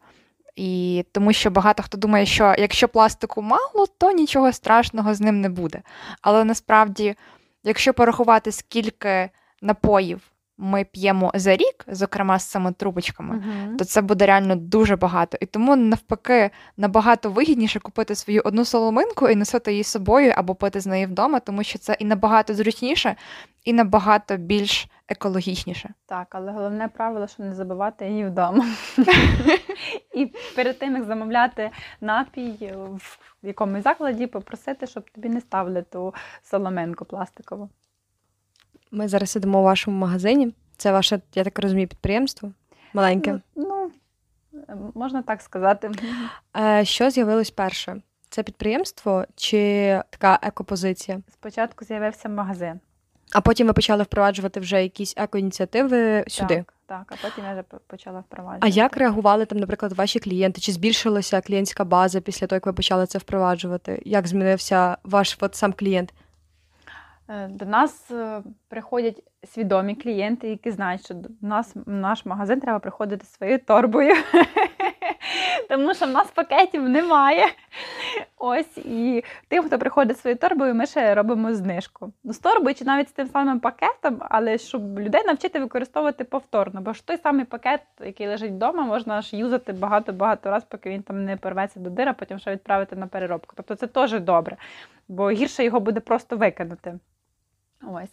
І 0.56 1.06
тому 1.12 1.34
що 1.34 1.52
багато 1.52 1.84
хто 1.84 1.98
думає, 1.98 2.26
що 2.26 2.56
якщо 2.58 2.88
пластику 2.88 3.42
мало, 3.42 3.86
то 3.98 4.12
нічого 4.12 4.54
страшного 4.54 5.14
з 5.14 5.22
ним 5.22 5.42
не 5.42 5.50
буде. 5.50 5.82
Але 6.22 6.44
насправді, 6.44 7.16
якщо 7.64 7.94
порахувати, 7.94 8.52
скільки 8.52 9.30
напоїв 9.62 10.22
ми 10.60 10.84
п'ємо 10.84 11.32
за 11.36 11.56
рік, 11.56 11.86
зокрема 11.88 12.40
з 12.40 12.46
цими 12.46 12.72
трубочками, 12.72 13.36
Мгм. 13.36 13.78
то 13.78 13.86
це 13.86 14.02
буде 14.02 14.26
реально 14.26 14.56
дуже 14.56 14.96
багато. 14.96 15.38
І 15.42 15.46
тому 15.46 15.76
навпаки 15.76 16.50
набагато 16.78 17.32
вигідніше 17.32 17.80
купити 17.80 18.16
свою 18.16 18.42
одну 18.46 18.66
соломинку 18.66 19.30
і 19.30 19.36
носити 19.36 19.72
її 19.72 19.84
з 19.84 19.88
собою 19.88 20.34
або 20.36 20.56
пити 20.56 20.80
з 20.80 20.88
неї 20.88 21.06
вдома, 21.06 21.40
тому 21.40 21.64
що 21.64 21.80
це 21.80 21.98
і 22.00 22.06
набагато 22.06 22.54
зручніше, 22.54 23.16
і 23.64 23.74
набагато 23.74 24.38
більш 24.38 24.88
екологічніше. 25.08 25.90
Так, 26.06 26.28
але 26.32 26.52
головне 26.52 26.88
правило, 26.88 27.28
що 27.28 27.44
не 27.44 27.56
забувати 27.56 28.06
її 28.08 28.26
вдома. 28.26 28.66
І 30.14 30.26
перед 30.56 30.80
тим, 30.80 30.96
як 30.96 31.04
замовляти 31.04 31.72
напій 32.02 32.74
в 33.42 33.48
якомусь 33.48 33.84
закладі, 33.84 34.28
попросити, 34.28 34.88
щоб 34.88 35.10
тобі 35.10 35.30
не 35.30 35.42
ставили 35.42 35.82
ту 35.82 36.14
соломинку 36.44 37.06
пластикову. 37.06 37.70
Ми 38.92 39.08
зараз 39.08 39.30
сидимо 39.30 39.60
у 39.60 39.64
вашому 39.64 39.98
магазині. 39.98 40.54
Це 40.78 40.92
ваше, 40.92 41.20
я 41.36 41.44
так 41.44 41.60
розумію, 41.60 41.88
підприємство 41.88 42.52
маленьке. 42.94 43.40
Ну, 43.56 43.92
ну, 44.70 44.92
можна 44.96 45.22
так 45.22 45.42
сказати. 45.42 45.92
Е, 46.58 46.86
Що 46.86 47.10
з'явилось 47.10 47.52
перше? 47.52 48.02
Це 48.30 48.44
підприємство 48.44 49.26
чи 49.36 49.60
така 50.10 50.40
екопозиція? 50.42 51.22
Спочатку 51.34 51.86
з'явився 51.86 52.30
магазин. 52.30 52.80
А 53.34 53.42
потім 53.42 53.68
ви 53.68 53.74
почали 53.74 54.04
впроваджувати 54.04 54.60
вже 54.60 54.84
якісь 54.84 55.14
екоініціативи 55.18 56.24
сюди. 56.28 56.56
Так, 56.56 56.74
так, 56.86 57.14
а 57.24 57.28
потім 57.28 57.46
я 57.46 57.52
вже 57.54 57.64
почала 57.88 58.20
впроваджувати. 58.20 58.68
А 58.68 58.70
як 58.70 58.98
реагували 58.98 59.46
там, 59.46 59.58
наприклад, 59.58 59.94
ваші 59.94 60.20
клієнти? 60.20 60.62
Чи 60.62 60.72
збільшилася 60.72 61.42
клієнтська 61.42 61.84
база 61.84 62.22
після 62.22 62.48
того, 62.48 62.58
як 62.58 62.66
ви 62.66 62.74
почали 62.74 63.06
це 63.06 63.18
впроваджувати? 63.18 64.02
Як 64.06 64.28
змінився 64.28 64.98
ваш 65.04 65.38
от 65.42 65.56
сам 65.56 65.74
клієнт? 65.74 66.14
Е, 67.30 67.48
До 67.48 67.66
нас 67.66 68.12
е, 68.12 68.42
приходять 68.68 69.24
свідомі 69.44 69.96
клієнти, 69.96 70.50
які 70.50 70.72
знають, 70.72 71.06
що 71.06 71.14
до 71.14 71.30
нас 71.42 71.76
в 71.76 71.92
наш 71.92 72.26
магазин 72.26 72.60
треба 72.60 72.80
приходити 72.80 73.26
своєю 73.26 73.60
торбою. 73.60 74.16
Тому 75.70 75.94
що 75.94 76.06
в 76.06 76.10
нас 76.10 76.32
пакетів 76.32 76.90
немає. 76.90 77.46
Ось 78.38 78.78
і 78.78 79.24
тим, 79.48 79.64
хто 79.64 79.80
приходить 79.80 80.20
своєю 80.20 80.38
торбою, 80.38 80.76
ми 80.76 80.86
ще 80.86 81.16
робимо 81.16 81.54
знижку. 81.54 82.14
Ну, 82.24 82.34
з 82.34 82.40
торбою 82.40 82.76
чи 82.76 82.86
навіть 82.86 83.10
з 83.10 83.12
тим 83.12 83.28
самим 83.28 83.60
пакетом, 83.60 84.18
але 84.30 84.58
щоб 84.58 85.00
людей 85.00 85.24
навчити 85.26 85.60
використовувати 85.60 86.24
повторно. 86.24 86.82
Бо 86.82 86.94
ж 86.94 87.08
той 87.08 87.18
самий 87.18 87.46
пакет, 87.46 87.82
який 88.06 88.28
лежить 88.28 88.52
вдома, 88.52 88.84
можна 88.84 89.14
аж 89.14 89.34
юзати 89.34 89.74
багато-багато 89.74 90.52
разів, 90.52 90.70
поки 90.70 90.90
він 90.90 91.02
там 91.02 91.26
не 91.26 91.38
порветься 91.38 91.80
до 91.80 91.90
дира, 91.90 92.14
потім 92.14 92.40
ще 92.40 92.52
відправити 92.52 92.96
на 92.96 93.08
переробку. 93.08 93.54
Тобто 93.58 93.76
це 93.76 93.88
теж 93.88 94.20
добре, 94.20 94.58
бо 95.08 95.30
гірше 95.30 95.64
його 95.64 95.80
буде 95.80 96.00
просто 96.00 96.38
викинути. 96.38 97.00
Ось. 97.88 98.10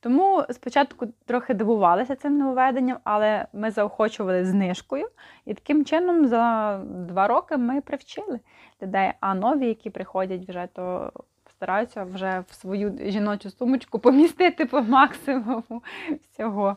Тому 0.00 0.44
спочатку 0.50 1.06
трохи 1.26 1.54
дивувалися 1.54 2.16
цим 2.16 2.38
нововведенням, 2.38 2.98
але 3.04 3.46
ми 3.52 3.70
заохочували 3.70 4.44
знижкою. 4.44 5.08
І 5.44 5.54
таким 5.54 5.84
чином 5.84 6.26
за 6.26 6.76
два 6.84 7.26
роки 7.26 7.56
ми 7.56 7.80
привчили 7.80 8.40
людей. 8.82 9.12
А 9.20 9.34
нові, 9.34 9.66
які 9.66 9.90
приходять 9.90 10.48
вже, 10.48 10.68
то 10.72 11.12
стараються 11.60 12.04
вже 12.04 12.44
в 12.48 12.54
свою 12.54 12.98
жіночу 13.10 13.50
сумочку 13.50 13.98
помістити 13.98 14.66
по 14.66 14.82
максимуму 14.82 15.82
всього. 16.22 16.76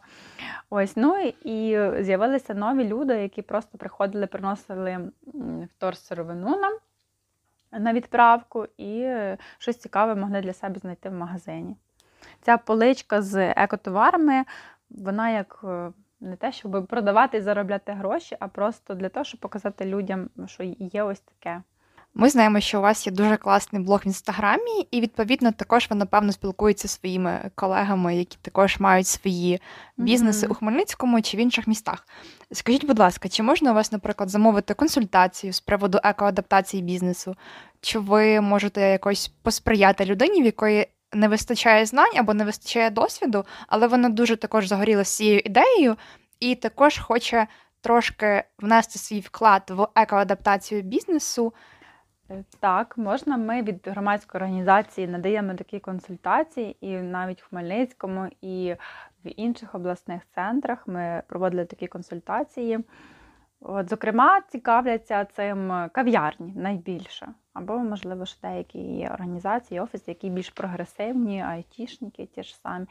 Ось, 0.69 0.95
ну 0.95 1.17
і 1.43 1.79
з'явилися 1.99 2.53
нові 2.53 2.83
люди, 2.83 3.13
які 3.13 3.41
просто 3.41 3.77
приходили, 3.77 4.27
приносили 4.27 5.11
вторсировину 5.77 6.59
нам 6.59 6.73
на 7.71 7.93
відправку 7.93 8.67
і 8.77 9.15
щось 9.57 9.77
цікаве 9.77 10.15
могли 10.15 10.41
для 10.41 10.53
себе 10.53 10.79
знайти 10.79 11.09
в 11.09 11.13
магазині. 11.13 11.75
Ця 12.45 12.57
поличка 12.57 13.21
з 13.21 13.51
екотоварами, 13.51 14.43
вона 14.89 15.29
як 15.29 15.61
е, 15.63 15.91
не 16.19 16.35
те, 16.35 16.51
щоб 16.51 16.87
продавати 16.87 17.37
і 17.37 17.41
заробляти 17.41 17.91
гроші, 17.91 18.37
а 18.39 18.47
просто 18.47 18.95
для 18.95 19.09
того, 19.09 19.23
щоб 19.23 19.39
показати 19.39 19.85
людям, 19.85 20.29
що 20.47 20.63
є 20.79 21.03
ось 21.03 21.19
таке. 21.19 21.61
Ми 22.15 22.29
знаємо, 22.29 22.59
що 22.59 22.79
у 22.79 22.81
вас 22.81 23.07
є 23.07 23.13
дуже 23.13 23.37
класний 23.37 23.81
блог 23.81 24.01
в 24.05 24.07
інстаграмі, 24.07 24.87
і 24.91 25.01
відповідно 25.01 25.51
також 25.51 25.87
ви 25.89 25.95
напевно 25.95 26.31
спілкуєтеся 26.31 26.87
зі 26.87 26.93
своїми 26.93 27.51
колегами, 27.55 28.15
які 28.15 28.37
також 28.41 28.79
мають 28.79 29.07
свої 29.07 29.61
бізнеси 29.97 30.45
Мгм. 30.45 30.51
у 30.51 30.55
Хмельницькому 30.55 31.21
чи 31.21 31.37
в 31.37 31.39
інших 31.39 31.67
містах. 31.67 32.07
Скажіть, 32.51 32.85
будь 32.85 32.99
ласка, 32.99 33.29
чи 33.29 33.43
можна 33.43 33.71
у 33.71 33.75
вас, 33.75 33.91
наприклад, 33.91 34.29
замовити 34.29 34.73
консультацію 34.73 35.53
з 35.53 35.59
приводу 35.59 35.99
екоадаптації 36.03 36.83
бізнесу? 36.83 37.35
Чи 37.81 37.99
ви 37.99 38.41
можете 38.41 38.81
якось 38.81 39.27
посприяти 39.27 40.05
людині, 40.05 40.41
в 40.41 40.45
якої 40.45 40.87
не 41.13 41.27
вистачає 41.27 41.85
знань 41.85 42.17
або 42.17 42.33
не 42.33 42.45
вистачає 42.45 42.89
досвіду, 42.89 43.45
але 43.67 43.87
вона 43.87 44.09
дуже 44.09 44.35
також 44.35 44.67
загоріла 44.67 45.03
з 45.03 45.15
цією 45.15 45.41
ідеєю 45.45 45.95
і 46.39 46.55
також 46.55 46.97
хоче 46.97 47.47
трошки 47.81 48.43
внести 48.59 48.99
свій 48.99 49.19
вклад 49.19 49.63
в 49.69 49.87
екоадаптацію 49.95 50.81
бізнесу? 50.81 51.53
Е, 52.29 52.43
Так, 52.59 52.97
можна. 52.97 53.37
Ми 53.37 53.61
від 53.61 53.87
громадської 53.87 54.43
організації 54.43 55.07
надаємо 55.07 55.53
такі 55.53 55.79
консультації, 55.79 56.77
і 56.81 56.91
навіть 56.91 57.41
в 57.41 57.47
Хмельницькому, 57.49 58.27
і 58.41 58.75
в 59.25 59.29
інших 59.35 59.75
обласних 59.75 60.21
центрах 60.35 60.87
ми 60.87 61.23
проводили 61.27 61.65
такі 61.65 61.87
консультації. 61.87 62.79
От, 63.65 63.89
зокрема, 63.89 64.41
цікавляться 64.41 65.25
цим 65.25 65.89
кав'ярні 65.91 66.53
найбільше. 66.55 67.27
Або, 67.53 67.77
можливо, 67.77 68.25
ще 68.25 68.37
деякі 68.41 69.09
організації, 69.13 69.79
офіси, 69.79 70.03
які 70.11 70.29
більш 70.29 70.49
прогресивні, 70.49 71.41
айтішники 71.41 72.25
ті 72.25 72.43
ж 72.43 72.57
самі, 72.57 72.85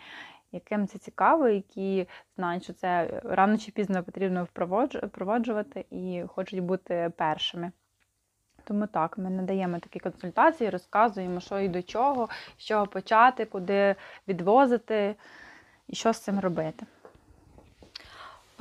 яким 0.53 0.87
це 0.87 0.99
цікаво, 0.99 1.49
які 1.49 2.09
знають, 2.37 2.65
що 2.65 2.73
це 2.73 3.21
рано 3.25 3.59
чи 3.59 3.73
пізно 3.73 4.03
потрібно 4.03 4.45
впроводж- 4.55 5.07
впроваджувати 5.07 5.85
і 5.91 6.23
хочуть 6.29 6.61
бути 6.61 7.13
першими. 7.17 7.73
Тому 8.65 8.87
так, 8.87 9.19
ми 9.19 9.31
надаємо 9.31 9.79
такі 9.79 9.99
консультації, 9.99 10.71
розказуємо, 10.71 11.41
що 11.41 11.61
і 11.61 11.69
до 11.69 11.83
чого, 11.83 12.29
з 12.57 12.65
чого 12.65 12.87
почати, 12.87 13.45
куди 13.45 13.95
відвозити 14.29 15.15
і 15.89 15.95
що 15.95 16.13
з 16.13 16.21
цим 16.21 16.41
робити. 16.41 16.87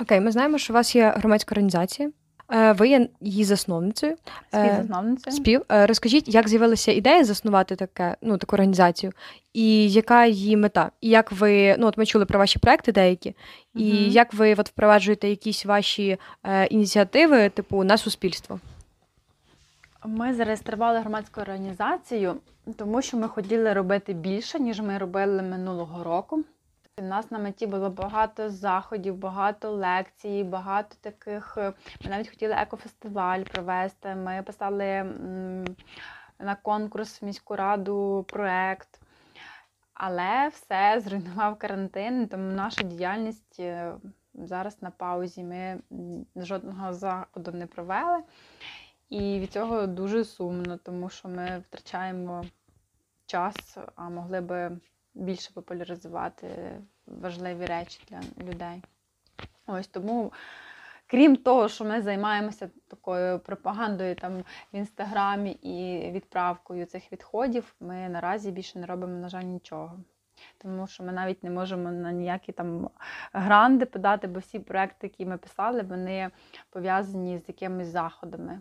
Окей, 0.02 0.20
ми 0.20 0.32
знаємо, 0.32 0.58
що 0.58 0.72
у 0.72 0.74
вас 0.74 0.96
є 0.96 1.14
громадська 1.16 1.52
організація. 1.52 2.10
Е, 2.52 2.72
Ви 2.72 2.88
є 2.88 3.08
її 3.20 3.44
засновницею. 3.44 4.16
Е, 4.54 4.64
Співзасновницею. 4.64 5.36
Спів. 5.36 5.62
Е, 5.72 5.86
Розкажіть, 5.86 6.34
як 6.34 6.48
з'явилася 6.48 6.92
ідея 6.92 7.24
заснувати 7.24 7.76
таке, 7.76 8.16
ну, 8.22 8.38
таку 8.38 8.56
організацію, 8.56 9.12
і 9.52 9.92
яка 9.92 10.26
її 10.26 10.56
мета? 10.56 10.90
І 11.00 11.08
як 11.08 11.32
ви, 11.32 11.76
ну 11.78 11.86
от 11.86 11.98
ми 11.98 12.06
чули 12.06 12.24
про 12.26 12.38
ваші 12.38 12.58
проекти 12.58 12.92
деякі, 12.92 13.34
і 13.74 13.92
Мгм. 13.92 14.10
як 14.10 14.34
ви 14.34 14.54
от 14.54 14.68
впроваджуєте 14.68 15.28
якісь 15.28 15.64
ваші 15.64 16.18
е, 16.44 16.66
ініціативи, 16.66 17.48
типу, 17.48 17.84
на 17.84 17.96
суспільство? 17.98 18.60
Ми 20.06 20.34
зареєстрували 20.34 20.98
громадську 21.00 21.40
організацію, 21.40 22.34
тому 22.76 23.02
що 23.02 23.16
ми 23.16 23.28
хотіли 23.28 23.72
робити 23.72 24.12
більше, 24.12 24.58
ніж 24.60 24.80
ми 24.80 24.98
робили 24.98 25.42
минулого 25.42 26.04
року. 26.04 26.44
У 26.98 27.02
нас 27.02 27.30
на 27.30 27.38
меті 27.38 27.66
було 27.66 27.90
багато 27.90 28.50
заходів, 28.50 29.16
багато 29.16 29.70
лекцій, 29.70 30.44
багато 30.44 30.96
таких. 31.00 31.54
е, 31.58 31.72
Ми 32.04 32.10
навіть 32.10 32.28
хотіли 32.28 32.54
екофестиваль 32.54 33.42
провести. 33.42 34.14
Ми 34.14 34.42
писали 34.42 35.04
на 36.38 36.54
конкурс 36.62 37.22
в 37.22 37.24
міську 37.24 37.56
раду 37.56 38.24
проект. 38.28 39.00
Але 39.94 40.48
все 40.48 41.00
зруйнував 41.04 41.58
карантин, 41.58 42.28
тому 42.28 42.52
наша 42.52 42.82
діяльність 42.82 43.60
е, 43.60 43.94
зараз 44.34 44.82
на 44.82 44.90
паузі. 44.90 45.44
Ми 45.44 45.80
жодного 46.36 46.92
заходу 46.92 47.52
не 47.52 47.66
провели. 47.66 48.22
І 49.08 49.38
від 49.40 49.52
цього 49.52 49.86
дуже 49.86 50.24
сумно, 50.24 50.76
тому 50.76 51.08
що 51.10 51.28
ми 51.28 51.58
втрачаємо 51.68 52.44
час, 53.26 53.78
а 53.96 54.08
могли 54.08 54.40
би 54.40 54.78
більше 55.14 55.50
популяризувати 55.54 56.48
важливі 57.06 57.66
речі 57.66 58.00
для 58.08 58.44
людей. 58.44 58.82
Ось 59.66 59.86
тому, 59.86 60.32
крім 61.06 61.36
того, 61.36 61.68
що 61.68 61.84
ми 61.84 62.02
займаємося 62.02 62.70
такою 62.88 63.38
пропагандою 63.38 64.14
там 64.14 64.38
в 64.72 64.76
інстаграмі 64.76 65.50
і 65.50 66.10
відправкою 66.10 66.86
цих 66.86 67.12
відходів, 67.12 67.74
ми 67.80 68.08
наразі 68.08 68.50
більше 68.50 68.78
не 68.78 68.86
робимо, 68.86 69.18
на 69.18 69.28
жаль, 69.28 69.42
нічого. 69.42 69.98
Тому 70.58 70.86
що 70.86 71.02
ми 71.02 71.12
навіть 71.12 71.44
не 71.44 71.50
можемо 71.50 71.90
на 71.90 72.12
ніякі 72.12 72.52
там 72.52 72.90
гранди 73.32 73.86
подати, 73.86 74.26
бо 74.26 74.40
всі 74.40 74.58
проекти, 74.58 75.06
які 75.06 75.26
ми 75.26 75.38
писали, 75.38 75.82
вони 75.82 76.30
пов'язані 76.70 77.38
з 77.38 77.48
якимись 77.48 77.88
заходами, 77.88 78.60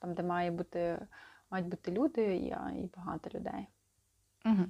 там, 0.00 0.14
де 0.14 0.22
має 0.22 0.50
бути, 0.50 1.06
мають 1.50 1.68
бути 1.68 1.92
люди 1.92 2.36
і, 2.36 2.46
і 2.82 2.90
багато 2.96 3.38
людей. 3.38 3.66
Угу. 4.44 4.64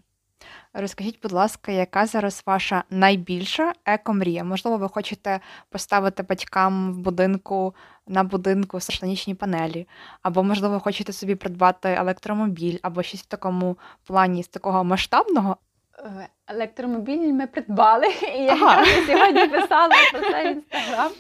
Розкажіть, 0.72 1.22
будь 1.22 1.32
ласка, 1.32 1.72
яка 1.72 2.06
зараз 2.06 2.42
ваша 2.46 2.84
найбільша 2.90 3.72
екомрія? 3.84 4.44
Можливо, 4.44 4.76
ви 4.76 4.88
хочете 4.88 5.40
поставити 5.70 6.22
батькам 6.22 6.92
в 6.92 6.98
будинку 6.98 7.74
на 8.06 8.24
будинку 8.24 8.80
сонячні 8.80 9.34
панелі, 9.34 9.88
або, 10.22 10.42
можливо, 10.42 10.74
ви 10.74 10.80
хочете 10.80 11.12
собі 11.12 11.34
придбати 11.34 11.88
електромобіль, 11.88 12.78
або 12.82 13.02
щось 13.02 13.22
в 13.22 13.26
такому 13.26 13.78
плані 14.06 14.42
з 14.42 14.48
такого 14.48 14.84
масштабного. 14.84 15.56
Е, 15.98 16.28
Електромобіль 16.46 17.32
ми 17.32 17.46
придбали, 17.46 18.06
і 18.36 18.42
я 18.42 18.52
Ага. 18.52 18.84
сьогодні 19.06 19.48
писала 19.48 19.94
про 20.12 20.20
це 20.20 20.44
в 20.44 20.56
інстаграм 20.56 21.12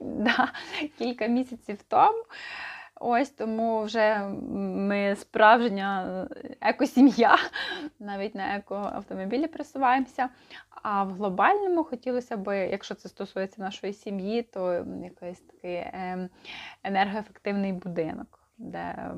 да, 0.00 0.48
кілька 0.98 1.26
місяців 1.26 1.78
тому. 1.88 2.24
Ось 3.04 3.30
тому 3.30 3.82
вже 3.82 4.18
ми 4.18 5.16
справжня 5.16 6.26
е, 6.30 6.56
екосім'я, 6.60 7.36
навіть 7.98 8.34
на 8.34 8.56
екоавтомобілі 8.56 9.46
присуваємося. 9.46 10.28
А 10.82 11.04
в 11.04 11.12
глобальному 11.12 11.84
хотілося 11.84 12.36
б, 12.36 12.68
якщо 12.68 12.94
це 12.94 13.08
стосується 13.08 13.62
нашої 13.62 13.92
сім'ї, 13.92 14.42
то 14.42 14.86
якийсь 15.02 15.40
такий 15.40 15.84
ем, 15.92 16.28
енергоефективний 16.82 17.72
будинок, 17.72 18.38
де 18.58 19.10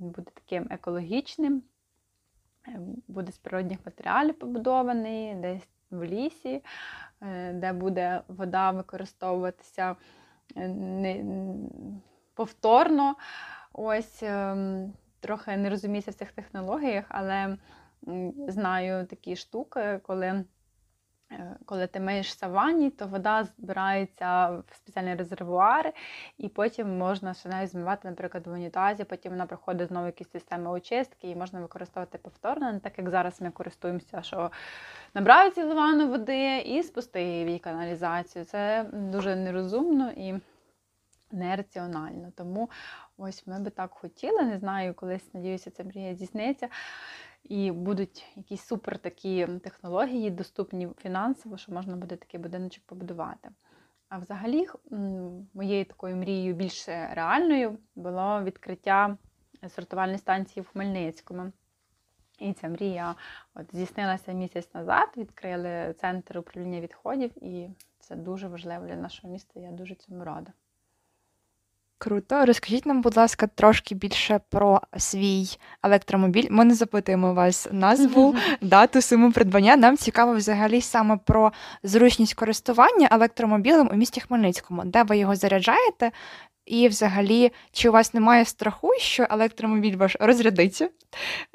він 0.00 0.10
буде 0.10 0.30
таким 0.34 0.66
екологічним, 0.70 1.62
е, 2.68 2.80
буде 3.08 3.32
з 3.32 3.38
природних 3.38 3.78
матеріалів 3.86 4.38
побудований, 4.38 5.34
десь 5.34 5.68
в 5.90 6.04
лісі, 6.04 6.62
е, 7.20 7.52
де 7.52 7.72
буде 7.72 8.22
вода 8.28 8.70
використовуватися 8.70 9.96
е, 10.56 10.68
повторно. 12.36 13.16
Ось 13.72 14.22
ем, 14.22 14.92
трохи 15.20 15.56
не 15.56 15.70
розуміюся 15.70 16.10
в 16.10 16.14
цих 16.14 16.32
технологіях, 16.32 17.04
але 17.08 17.56
знаю 18.48 19.06
такі 19.06 19.36
штуки, 19.36 20.00
коли. 20.02 20.44
е, 21.32 21.56
Коли 21.64 21.86
ти 21.86 22.00
миєшся 22.00 22.48
в 22.48 22.50
ванні, 22.50 22.90
то 22.90 23.06
вода 23.06 23.44
збирається 23.44 24.50
в 24.50 24.74
спеціальні 24.74 25.14
резервуари, 25.14 25.92
і 26.38 26.48
потім 26.48 26.98
можна 26.98 27.34
ще 27.34 27.48
навіть 27.48 27.70
змивати, 27.70 28.08
наприклад, 28.08 28.46
в 28.46 28.52
унітазі, 28.52 29.04
потім 29.04 29.32
вона 29.32 29.46
проходить 29.46 29.88
знову 29.88 30.06
якісь 30.06 30.30
системи 30.30 30.70
очистки, 30.70 31.30
і 31.30 31.36
можна 31.36 31.60
використовувати 31.60 32.18
повторно, 32.18 32.72
не 32.72 32.80
так 32.80 32.98
як 32.98 33.10
зараз 33.10 33.40
ми 33.40 33.50
користуємося, 33.50 34.22
що 34.22 34.50
набрали 35.14 35.50
цілу 35.50 35.74
ванну 35.74 36.08
води 36.08 36.58
і 36.58 36.82
спусти 36.82 37.22
її 37.22 37.56
в 37.56 37.60
каналізацію. 37.60 38.44
Це 38.44 38.86
дуже 38.92 39.36
нерозумно 39.36 40.10
і 40.16 40.34
нераціонально. 41.32 42.32
Тому 42.36 42.70
ось 43.16 43.46
ми 43.46 43.60
би 43.60 43.70
так 43.70 43.94
хотіли. 43.94 44.42
Не 44.42 44.58
знаю, 44.58 44.94
колись 44.94 45.34
надіюся, 45.34 45.70
ця 45.70 45.84
мрія 45.84 46.14
здійсниться. 46.14 46.68
І 47.44 47.70
будуть 47.70 48.26
якісь 48.36 48.64
супер 48.64 48.98
такі 48.98 49.46
технології, 49.46 50.30
доступні 50.30 50.88
фінансово, 50.98 51.56
що 51.56 51.72
можна 51.72 51.96
буде 51.96 52.16
такий 52.16 52.40
будиночок 52.40 52.84
побудувати. 52.86 53.50
А 54.08 54.18
взагалі, 54.18 54.66
моєю 55.54 55.84
такою 55.84 56.16
мрією 56.16 56.54
більш 56.54 56.88
реальною 56.88 57.78
було 57.94 58.42
відкриття 58.42 59.16
сортувальної 59.68 60.18
станції 60.18 60.62
в 60.62 60.68
Хмельницькому. 60.68 61.52
І 62.38 62.52
ця 62.52 62.68
мрія 62.68 63.14
от, 63.54 63.66
здійснилася 63.72 64.32
місяць 64.32 64.74
назад, 64.74 65.08
відкрили 65.16 65.94
центр 66.00 66.38
управління 66.38 66.80
відходів, 66.80 67.44
і 67.44 67.70
це 68.00 68.16
дуже 68.16 68.48
важливо 68.48 68.86
для 68.86 68.96
нашого 68.96 69.32
міста. 69.32 69.60
Я 69.60 69.70
дуже 69.70 69.94
цьому 69.94 70.24
рада. 70.24 70.52
Круто. 71.98 72.46
Розкажіть 72.46 72.86
нам, 72.86 73.02
будь 73.02 73.16
ласка, 73.16 73.46
трошки 73.46 73.94
більше 73.94 74.40
про 74.50 74.80
свій 74.96 75.46
електромобіль. 75.82 76.46
Ми 76.50 76.64
не 76.64 76.74
запитуємо 76.74 77.34
вас 77.34 77.68
назву, 77.72 78.34
дату, 78.60 79.02
суму 79.02 79.32
придбання. 79.32 79.76
Нам 79.76 79.96
цікаво 79.96 80.34
взагалі 80.34 80.80
саме 80.80 81.16
про 81.16 81.52
зручність 81.82 82.34
користування 82.34 83.08
електромобілем 83.10 83.88
у 83.92 83.96
місті 83.96 84.20
Хмельницькому, 84.20 84.82
де 84.84 85.02
ви 85.02 85.18
його 85.18 85.36
заряджаєте, 85.36 86.10
і 86.66 86.88
взагалі, 86.88 87.52
чи 87.72 87.88
у 87.88 87.92
вас 87.92 88.14
немає 88.14 88.44
страху, 88.44 88.90
що 88.98 89.26
електромобіль 89.30 89.96
ваш 89.96 90.16
розрядиться, 90.20 90.88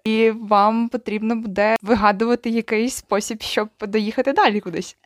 і 0.04 0.32
вам 0.32 0.90
потрібно 0.90 1.36
буде 1.36 1.76
вигадувати 1.82 2.50
якийсь 2.50 2.96
спосіб, 2.96 3.42
щоб 3.42 3.70
доїхати 3.82 4.34
далі 4.34 4.60
кудись. 4.60 4.98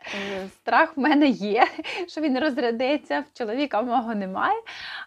Е, 0.65 0.75
Страх 0.75 0.97
в 0.97 0.99
мене 0.99 1.28
є, 1.28 1.67
що 2.08 2.21
він 2.21 2.39
розрядиться, 2.39 3.19
в 3.19 3.38
чоловіка 3.38 3.82
мого 3.82 4.15
немає. 4.15 4.56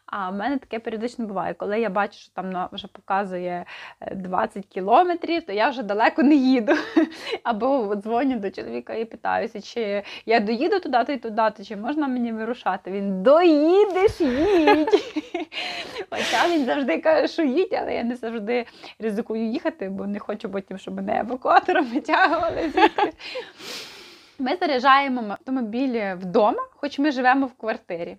А 0.07 0.31
в 0.31 0.35
мене 0.35 0.59
таке 0.59 0.79
періодично 0.79 1.27
буває. 1.27 1.55
Коли 1.55 1.81
я 1.81 1.91
бачу, 1.91 2.19
що 2.19 2.33
там 2.35 2.69
вже 2.73 2.89
показує 2.89 3.65
е, 4.01 4.15
20 4.15 4.67
кілометрів, 4.67 5.43
то 5.47 5.53
я 5.53 5.69
вже 5.69 5.83
далеко 5.83 6.23
не 6.23 6.35
їду. 6.35 6.73
Або 7.43 7.95
дзвоню 7.97 8.39
до 8.39 8.51
чоловіка 8.51 8.95
і 8.95 9.05
питаюся, 9.05 9.61
чи 9.61 10.03
я 10.27 10.41
доїду 10.41 10.81
туди-то 10.81 11.13
і 11.13 11.17
туди, 11.17 11.65
чи 11.69 11.77
можна 11.77 12.09
мені 12.09 12.33
вирушати. 12.33 12.91
Він 12.91 13.23
доїдеш, 13.23 14.21
їдь. 14.21 14.89
Хоча 16.11 16.49
він 16.49 16.65
завжди 16.65 16.99
каже, 16.99 17.29
що 17.29 17.43
їдь, 17.43 17.79
але 17.83 17.95
я 17.95 18.05
не 18.05 18.17
завжди 18.17 18.67
ризикую 18.99 19.47
їхати, 19.47 19.89
бо 19.89 20.07
не 20.07 20.19
хочу 20.19 20.51
потім, 20.51 20.79
щоб 20.79 20.95
мене 20.95 21.21
евакуатором 21.21 21.85
витягували 21.85 22.71
звідти. 22.75 23.13
Ми 24.39 24.57
заряджаємо 24.57 25.23
автомобілі 25.31 26.15
вдома, 26.19 26.63
хоч 26.71 26.99
ми 26.99 27.11
живемо 27.11 27.47
в 27.47 27.53
квартирі. 27.53 28.17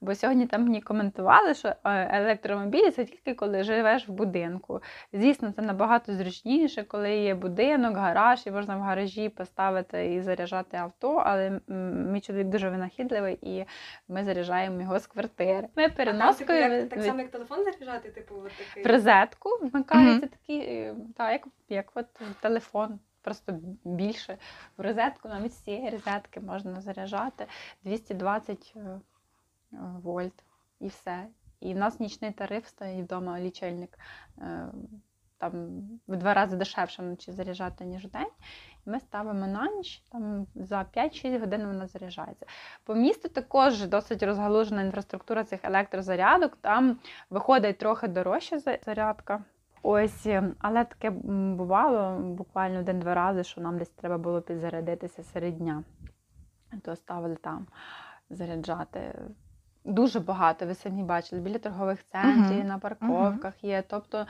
Бо 0.00 0.14
сьогодні 0.14 0.46
там 0.46 0.62
мені 0.62 0.80
коментували, 0.80 1.54
що 1.54 1.68
е, 1.68 1.74
електромобілі 2.20 2.90
це 2.90 3.04
тільки 3.04 3.34
коли 3.34 3.62
живеш 3.62 4.08
в 4.08 4.12
будинку. 4.12 4.80
Звісно, 5.12 5.52
це 5.56 5.62
набагато 5.62 6.14
зручніше, 6.14 6.82
коли 6.82 7.16
є 7.16 7.34
будинок, 7.34 7.96
гараж, 7.96 8.46
і 8.46 8.50
можна 8.50 8.76
в 8.76 8.80
гаражі 8.80 9.28
поставити 9.28 10.14
і 10.14 10.20
заряджати 10.20 10.76
авто. 10.76 11.14
Але 11.26 11.60
мій 12.12 12.20
чоловік 12.20 12.46
дуже 12.48 12.70
винахідливий, 12.70 13.38
і 13.42 13.64
ми 14.08 14.24
заряджаємо 14.24 14.80
його 14.80 14.98
з 14.98 15.06
квартири. 15.06 15.68
Ми 15.76 15.88
переноскою 15.88 16.58
від- 16.70 16.82
від- 16.82 16.90
як 17.18 17.30
телефон 17.30 17.64
заряджати, 17.64 18.10
типу, 18.10 18.34
от 18.34 18.52
такий. 18.68 18.82
в 18.82 18.86
розетку 18.86 19.50
вмикається 19.62 20.26
такий, 20.26 20.58
е, 20.60 20.94
так, 21.16 21.32
як, 21.32 21.42
як 21.68 21.86
от 21.94 22.06
телефон. 22.40 22.98
Просто 23.22 23.60
більше 23.84 24.38
в 24.76 24.80
розетку, 24.80 25.28
навіть 25.28 25.52
з 25.52 25.60
цієї 25.60 25.90
розетки 25.90 26.40
можна 26.40 26.80
заряджати 26.80 27.46
220 27.84 28.72
е, 28.76 29.00
вольт 30.02 30.44
і 30.80 30.88
все. 30.88 31.26
І 31.60 31.74
в 31.74 31.76
нас 31.76 32.00
нічний 32.00 32.32
тариф 32.32 32.66
стоїть 32.66 33.04
вдома 33.04 33.40
лічильник 33.40 33.98
е, 34.38 34.72
там 35.42 35.82
в 36.08 36.16
два 36.16 36.34
рази 36.34 36.56
дешевше 36.56 37.02
вночі 37.02 37.32
заряджати, 37.32 37.84
ніж 37.84 38.04
вдень. 38.04 38.30
І 38.86 38.90
ми 38.90 39.00
ставимо 39.00 39.46
на 39.46 39.70
ніч, 39.70 40.02
там 40.12 40.46
за 40.54 40.86
5-6 40.96 41.40
годин 41.40 41.66
вона 41.66 41.86
заряджається. 41.86 42.46
По 42.84 42.94
місту 42.94 43.28
також 43.28 43.86
досить 43.86 44.22
розгалужена 44.22 44.82
інфраструктура 44.82 45.44
цих 45.44 45.60
електрозарядок. 45.64 46.56
Там 46.56 46.98
виходить 47.30 47.78
трохи 47.78 48.08
дорожча 48.08 48.58
зарядка. 48.58 49.44
Ось, 49.82 50.26
е, 50.26 50.42
але 50.58 50.84
таке 50.84 51.10
бувало 51.10 52.18
буквально 52.20 52.78
один-два 52.78 53.14
рази, 53.14 53.44
що 53.44 53.60
нам 53.60 53.78
десь 53.78 53.90
треба 53.90 54.18
було 54.18 54.40
підзарядитися 54.40 55.22
серед 55.22 55.58
дня. 55.58 55.82
То 56.84 56.96
ставили 56.96 57.36
там 57.36 57.66
заряджати. 58.30 59.14
Дуже 59.84 60.20
багато, 60.20 60.66
ви 60.66 60.74
самі 60.74 61.02
бачили, 61.02 61.40
біля 61.42 61.58
торгових 61.58 62.04
центрів, 62.04 62.58
Мгм. 62.58 62.66
на 62.66 62.78
парковках 62.78 63.64
є. 63.64 63.82
Тобто 63.88 64.26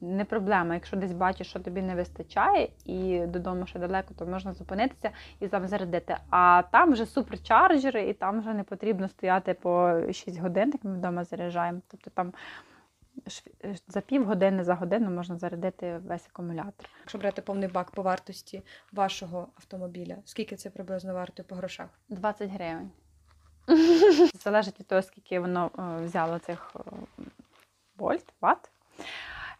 не 0.00 0.24
проблема. 0.28 0.74
Якщо 0.74 0.96
десь 0.96 1.12
бачиш, 1.12 1.46
що 1.50 1.60
тобі 1.60 1.82
не 1.82 1.94
вистачає, 1.94 2.68
і 2.84 3.20
додому 3.26 3.66
ще 3.66 3.78
далеко, 3.78 4.14
то 4.18 4.26
можна 4.26 4.52
зупинитися 4.52 5.10
і 5.40 5.48
там 5.48 5.66
зарядити. 5.66 6.16
А 6.30 6.62
там 6.72 6.92
вже 6.92 7.06
суперчарджери, 7.06 8.08
і 8.08 8.12
там 8.12 8.40
вже 8.40 8.54
не 8.54 8.62
потрібно 8.64 9.08
стояти 9.08 9.54
по 9.54 10.00
6 10.12 10.40
годин, 10.40 10.70
як 10.72 10.84
ми 10.84 10.92
вдома 10.94 11.24
заряджаємо. 11.24 11.80
Тобто 11.90 12.10
там 12.10 12.32
за 13.88 14.00
півгодини, 14.00 14.64
за 14.64 14.74
годину 14.74 15.10
можна 15.10 15.38
зарядити 15.38 15.98
весь 15.98 16.26
акумулятор. 16.26 16.88
Якщо 17.00 17.18
брати 17.18 17.42
повний 17.42 17.68
бак 17.68 17.90
по 17.90 18.02
вартості 18.02 18.62
вашого 18.92 19.48
автомобіля, 19.56 20.16
скільки 20.24 20.56
це 20.56 20.70
приблизно 20.70 21.14
вартує 21.14 21.46
по 21.48 21.54
грошах? 21.54 21.88
20 22.08 22.50
гривень. 22.50 22.90
Залежить 24.34 24.80
від 24.80 24.86
того, 24.86 25.02
скільки 25.02 25.40
воно 25.40 25.70
е, 25.78 26.04
взяло 26.04 26.38
цих 26.38 26.76
е, 26.76 26.80
вольт, 27.96 28.34
ватт. 28.40 28.70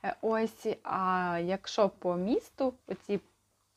Е, 0.04 0.14
Ось, 0.20 0.66
а 0.82 1.38
якщо 1.44 1.88
по 1.88 2.16
місту 2.16 2.74
оці 2.86 3.20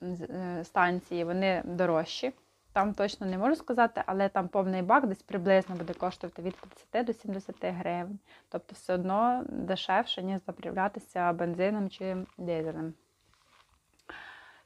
е, 0.03 0.63
станції 0.63 1.23
вони 1.23 1.61
дорожчі, 1.65 2.33
там 2.73 2.93
точно 2.93 3.27
не 3.27 3.37
можу 3.37 3.55
сказати, 3.55 4.03
але 4.05 4.29
там 4.29 4.47
повний 4.47 4.81
бак 4.81 5.07
десь 5.07 5.21
приблизно 5.21 5.75
буде 5.75 5.93
коштувати 5.93 6.41
від 6.41 6.55
30 6.91 7.05
до 7.05 7.13
70 7.13 7.55
гривень. 7.61 8.19
Тобто 8.49 8.73
все 8.73 8.93
одно 8.93 9.43
дешевше, 9.49 10.23
ніж 10.23 10.41
заправлятися 10.45 11.33
бензином 11.33 11.89
чи 11.89 12.17
дизелем. 12.37 12.93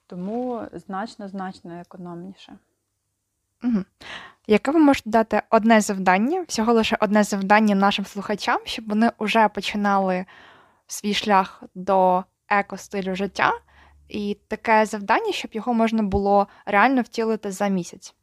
Тому 0.07 0.67
значно-значно 0.73 1.79
економніше. 1.79 2.57
Угу. 3.63 3.83
Яке 4.47 4.71
ви 4.71 4.79
можете 4.79 5.09
дати 5.09 5.41
одне 5.49 5.81
завдання, 5.81 6.45
всього 6.47 6.73
лише 6.73 6.97
одне 6.99 7.23
завдання 7.23 7.75
нашим 7.75 8.05
слухачам, 8.05 8.59
щоб 8.65 8.89
вони 8.89 9.11
вже 9.19 9.49
починали 9.49 10.25
свій 10.87 11.13
шлях 11.13 11.63
до 11.75 12.23
еко-стилю 12.49 13.15
життя, 13.15 13.53
і 14.09 14.37
таке 14.47 14.85
завдання, 14.85 15.31
щоб 15.31 15.51
його 15.53 15.73
можна 15.73 16.03
було 16.03 16.47
реально 16.65 17.01
втілити 17.01 17.51
за 17.51 17.67
місяць? 17.67 18.15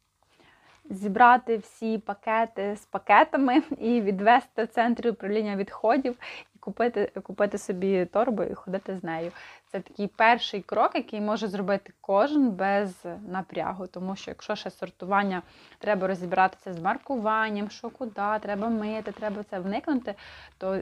зібрати 0.89 1.57
всі 1.57 1.97
пакети 1.97 2.75
з 2.75 2.85
пакетами 2.85 3.63
і 3.79 4.01
відвести 4.01 4.63
в 4.63 4.67
центр 4.67 5.07
управління 5.07 5.55
відходів 5.55 6.15
і 6.55 6.59
купити, 6.59 7.11
купити 7.23 7.57
собі 7.57 8.05
торбу 8.05 8.43
і 8.43 8.53
ходити 8.53 8.95
з 8.95 9.03
нею. 9.03 9.31
Це 9.71 9.79
такий 9.79 10.07
перший 10.07 10.61
крок, 10.61 10.91
який 10.95 11.21
може 11.21 11.47
зробити 11.47 11.93
кожен 12.01 12.51
без 12.51 13.05
напрягу. 13.27 13.87
Тому 13.87 14.15
що 14.15 14.31
якщо 14.31 14.55
ще 14.55 14.69
сортування 14.69 15.41
треба 15.79 16.07
розібратися 16.07 16.73
з 16.73 16.79
маркуванням, 16.79 17.69
що 17.69 17.89
куди, 17.89 18.39
треба 18.41 18.69
мити, 18.69 19.11
треба 19.11 19.43
це 19.49 19.59
вникнути, 19.59 20.15
то 20.57 20.81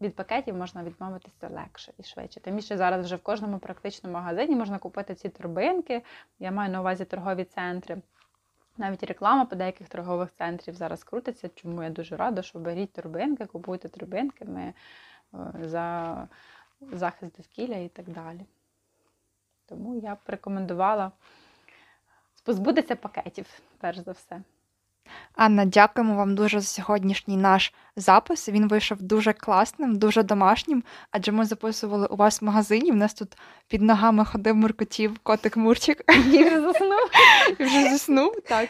від 0.00 0.16
пакетів 0.16 0.56
можна 0.56 0.84
відмовитися 0.84 1.48
легше 1.48 1.92
і 1.98 2.02
швидше. 2.02 2.40
Тим 2.40 2.56
більше 2.56 2.76
зараз 2.76 3.06
вже 3.06 3.16
в 3.16 3.22
кожному 3.22 3.58
практичному 3.58 4.14
магазині 4.14 4.56
можна 4.56 4.78
купити 4.78 5.14
ці 5.14 5.28
торбинки. 5.28 6.02
Я 6.38 6.50
маю 6.50 6.72
на 6.72 6.80
увазі 6.80 7.04
торгові 7.04 7.44
центри. 7.44 8.02
Навіть 8.76 9.02
реклама 9.02 9.44
по 9.44 9.56
деяких 9.56 9.88
торгових 9.88 10.28
центрів 10.38 10.74
зараз 10.74 11.04
крутиться, 11.04 11.50
чому 11.54 11.82
я 11.82 11.90
дуже 11.90 12.16
рада, 12.16 12.42
що 12.42 12.58
беріть 12.58 12.92
торбинки, 12.92 13.46
купуйте 13.46 13.88
торбинки 13.88 14.44
ми, 14.44 14.62
е, 14.62 14.74
за 15.62 16.28
захист 16.80 17.36
довкілля 17.36 17.76
і 17.76 17.88
так 17.88 18.08
далі. 18.08 18.40
Тому 19.66 19.94
я 19.94 20.14
б 20.14 20.18
рекомендувала 20.26 21.12
позбутися 22.44 22.96
пакетів, 22.96 23.60
перш 23.78 23.98
за 23.98 24.12
все. 24.12 24.42
Анна, 25.36 25.64
дякуємо 25.64 26.14
вам 26.16 26.34
дуже 26.34 26.60
за 26.60 26.66
сьогоднішній 26.66 27.36
наш 27.36 27.72
запис. 27.96 28.48
Він 28.48 28.68
вийшов 28.68 29.02
дуже 29.02 29.32
класним, 29.32 29.96
дуже 29.98 30.22
домашнім, 30.22 30.82
адже 31.10 31.32
ми 31.32 31.44
записували 31.44 32.06
у 32.06 32.16
вас 32.16 32.42
в 32.42 32.44
магазині. 32.44 32.92
У 32.92 32.94
нас 32.94 33.14
тут 33.14 33.36
під 33.68 33.82
ногами 33.82 34.24
ходив 34.24 34.56
муркотів 34.56 35.18
котик 35.22 35.56
Мурчик 35.56 36.04
І 36.32 36.44
вже 36.44 36.60
заснув 36.60 37.10
і 37.58 37.64
вже 37.64 37.90
заснув. 37.90 38.36
Так. 38.48 38.68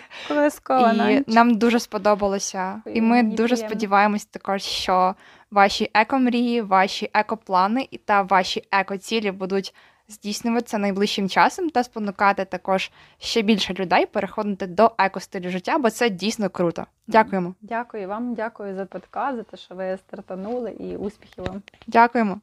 І 1.10 1.24
нам 1.26 1.54
дуже 1.54 1.80
сподобалося. 1.80 2.82
І 2.86 3.00
ми 3.00 3.22
дуже 3.22 3.56
сподіваємось 3.56 4.24
також, 4.24 4.62
що 4.62 5.14
ваші 5.50 5.90
екомрії, 5.94 6.62
ваші 6.62 7.10
екоплани 7.14 7.88
та 8.04 8.22
ваші 8.22 8.62
екоцілі 8.70 9.30
будуть 9.30 9.74
здійснюватися 10.10 10.78
найближчим 10.78 11.28
часом 11.28 11.70
та 11.70 11.84
спонукати 11.84 12.44
також 12.44 12.90
ще 13.18 13.42
більше 13.42 13.74
людей 13.74 14.06
переходити 14.06 14.66
до 14.66 14.90
екостилю 14.98 15.50
життя, 15.50 15.78
бо 15.78 15.90
це 15.90 16.10
дійсно 16.10 16.50
круто. 16.50 16.86
Дякуємо. 17.06 17.54
Дякую 17.60 18.08
вам, 18.08 18.34
дякую 18.34 18.74
за 18.74 18.84
подкаст, 18.84 19.36
за 19.36 19.42
те, 19.42 19.56
що 19.56 19.74
ви 19.74 19.98
стартанули, 20.06 20.70
і 20.70 20.96
успіхів 20.96 21.44
вам. 21.44 21.62
Дякуємо. 21.86 22.40